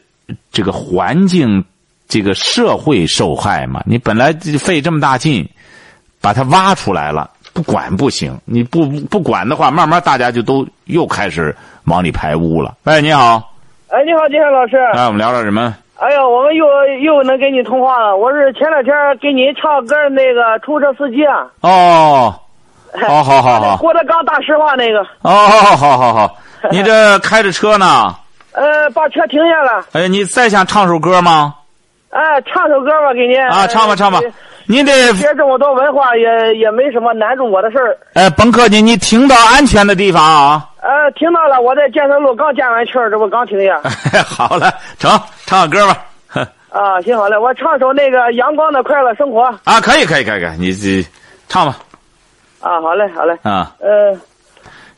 [0.52, 1.64] 这个环境、
[2.08, 3.82] 这个社会受害嘛？
[3.86, 5.48] 你本来费这么大劲
[6.22, 8.40] 把它挖出来了，不管不行。
[8.46, 12.76] 你不不管的话，慢慢大家就都又开始往里排污了。
[12.84, 13.54] 喂，你好，
[13.90, 14.78] 哎，你好，金山老师。
[14.94, 15.76] 哎，我们聊聊什么？
[15.98, 16.66] 哎呀，我们又
[17.02, 18.16] 又能跟你通话了。
[18.18, 21.48] 我是前两天给您唱歌的那个出租车司机啊。
[21.62, 22.38] 哦，
[23.08, 23.78] 好好好好。
[23.78, 25.00] 郭德纲大实话那个。
[25.22, 26.38] 哦，好好好好，
[26.72, 28.16] 你这开着车呢？
[28.54, 29.86] 呃，把车停下了。
[29.94, 31.54] 哎，你再想唱首歌吗？
[32.12, 33.38] 哎，唱首歌吧，给您。
[33.48, 34.22] 啊，唱吧唱吧。
[34.68, 37.96] 您得学这么多文化，也也没什么难住我的事儿。
[38.14, 40.66] 哎，甭客气，你停到安全的地方啊。
[40.82, 43.80] 呃，停到了，我在建设路刚建完气儿，这不刚停下。
[44.24, 45.12] 好了，成，
[45.46, 45.98] 唱个歌吧。
[46.70, 49.44] 啊，行好嘞，我唱首那个《阳光的快乐生活》。
[49.66, 51.06] 啊，可以可以可以可以，你这
[51.48, 51.76] 唱吧。
[52.66, 53.38] 啊，好嘞好嘞。
[53.44, 53.76] 啊。
[53.80, 54.12] 呃。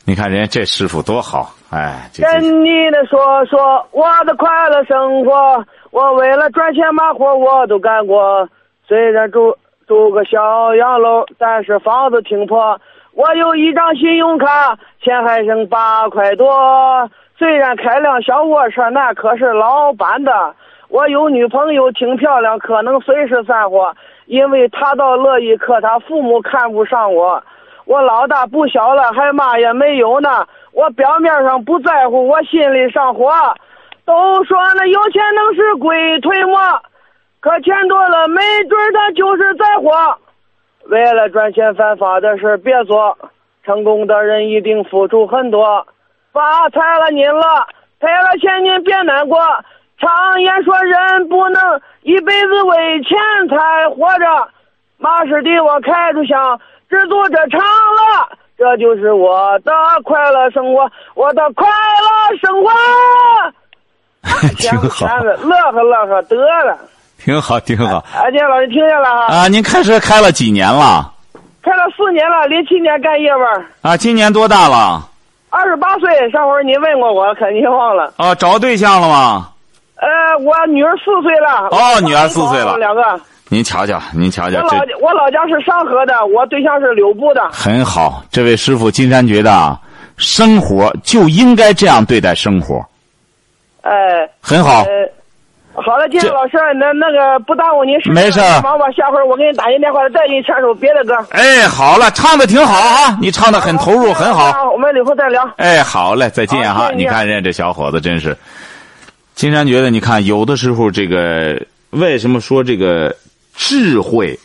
[0.06, 2.08] 你看人家这师傅多好，哎。
[2.16, 8.48] 跟你的说说我的快乐生活，我为了赚钱嘛活我都干过。
[8.86, 9.54] 虽然住
[9.86, 12.80] 住个小洋楼，但是房子挺破。
[13.12, 17.10] 我有一张信用卡，钱还剩八块多。
[17.36, 20.54] 虽然开辆小卧车，那可是老板的。
[20.88, 23.94] 我有女朋友挺漂亮，可能随时散伙，
[24.24, 27.42] 因为她倒乐意，可她父母看不上我。
[27.88, 30.46] 我老大不小了，还嘛也没有呢。
[30.72, 33.32] 我表面上不在乎，我心里上火。
[34.04, 36.58] 都说那有钱能使鬼推磨，
[37.40, 40.18] 可钱多了，没准他就是灾祸。
[40.90, 43.16] 为了赚钱犯法的事别做，
[43.64, 45.86] 成功的人一定付出很多。
[46.30, 47.66] 发财了您了，
[48.00, 49.38] 赔了钱您别难过。
[49.98, 53.18] 常言说人不能一辈子为钱
[53.48, 54.48] 财活着。
[54.98, 59.72] 马师弟，我开出枪，知足者常乐，这就是我的
[60.04, 62.70] 快乐生活，我的快乐生活。
[64.58, 66.78] 挺好，乐呵乐呵得了。
[67.18, 67.98] 挺好，挺好。
[67.98, 69.26] 啊，金老师听见了啊？
[69.26, 71.12] 啊，您开车开了几年了？
[71.62, 73.66] 开了四年了，零七年干夜班。
[73.82, 75.02] 啊，今年多大了？
[75.50, 76.30] 二十八岁。
[76.30, 78.12] 上回您问过我，肯定忘了。
[78.16, 79.48] 啊，找对象了吗？
[79.96, 80.08] 呃，
[80.38, 81.68] 我女儿四岁了。
[81.70, 82.76] 哦，女儿四岁了。
[82.78, 83.20] 两个。
[83.50, 87.48] 您瞧瞧，您瞧瞧，我老我老家是商河的，我对象是柳埠的。
[87.50, 89.80] 很好，这位师傅金山觉得啊，
[90.18, 92.84] 生活就应该这样对待生活。
[93.80, 93.90] 哎，
[94.42, 94.84] 很好。
[95.72, 98.90] 好了，金山老师，那那个不耽误您时间，没事忙吧。
[98.94, 101.16] 下回我给你打一电话，再给你唱首别的歌。
[101.30, 104.70] 哎，好了，唱的挺好啊，你唱的很投入，很好。
[104.72, 105.48] 我们以后再聊。
[105.56, 106.90] 哎，好嘞，再见哈。
[106.94, 108.36] 你看人家这小伙子真是，
[109.34, 111.58] 金山觉得，你看有的时候这个
[111.90, 113.16] 为什么说这个。
[113.60, 114.38] 智慧，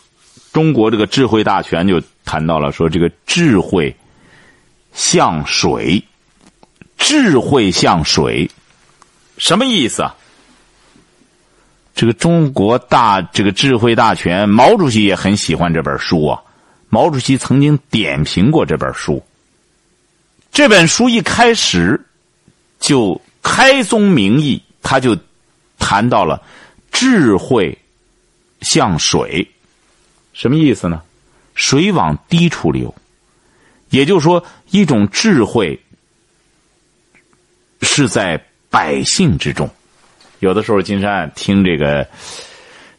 [0.52, 3.96] 中国这个智慧大全就谈到了说这个智慧
[4.92, 6.04] 像水，
[6.98, 8.50] 智慧像水，
[9.38, 10.16] 什么意思啊？
[11.94, 16.42] 这个中国大这个智慧大全，毛主席也很喜欢这本书啊。
[16.90, 19.24] 毛主席曾经点评过这本书。
[20.52, 22.04] 这本书一开始
[22.80, 25.16] 就开宗明义，他就
[25.78, 26.42] 谈到了
[26.92, 27.78] 智慧。
[28.64, 29.48] 像水，
[30.34, 31.02] 什么意思呢？
[31.56, 32.92] 水往低处流，
[33.90, 35.80] 也就是说，一种智慧
[37.82, 39.70] 是在百姓之中。
[40.40, 42.08] 有的时候，金山听这个，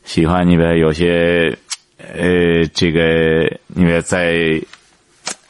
[0.04, 1.58] 喜欢你们有些，
[1.98, 4.62] 呃，这个你们在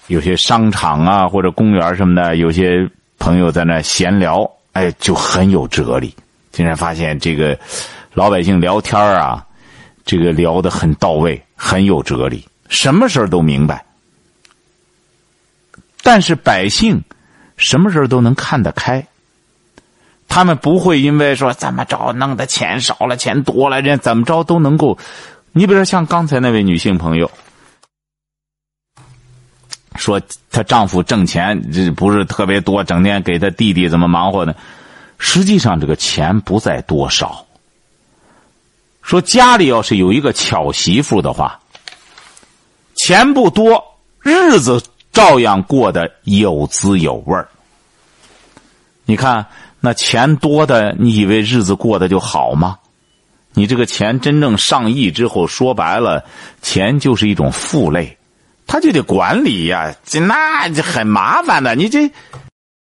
[0.06, 2.88] 有些商场啊或者公园什么的，有些
[3.18, 6.14] 朋友在那闲聊，哎，就很有哲理。
[6.52, 7.58] 金山发现，这个
[8.14, 9.46] 老百姓聊天啊。
[10.04, 13.84] 这个聊的很到位，很有哲理，什么事儿都明白。
[16.02, 17.02] 但是百姓
[17.56, 19.06] 什么事儿都能看得开，
[20.28, 24.98] 他们不会因为说怎么着弄的钱少了、钱多了，人怎么着都能够。
[25.52, 27.30] 你比如说像刚才那位女性朋友，
[29.96, 34.54] 说她丈夫挣钱这不是特别多，整天给她弟弟怎么忙活呢？
[35.16, 37.43] 实际上这个钱不在多少。
[39.04, 41.60] 说家里要是有一个巧媳妇的话，
[42.94, 43.84] 钱不多，
[44.20, 44.82] 日子
[45.12, 47.46] 照样过得有滋有味儿。
[49.04, 49.46] 你看
[49.78, 52.78] 那钱多的，你以为日子过得就好吗？
[53.52, 56.24] 你这个钱真正上亿之后，说白了，
[56.62, 58.16] 钱就是一种负累，
[58.66, 61.74] 他就得管理呀，这那很麻烦的。
[61.74, 62.10] 你这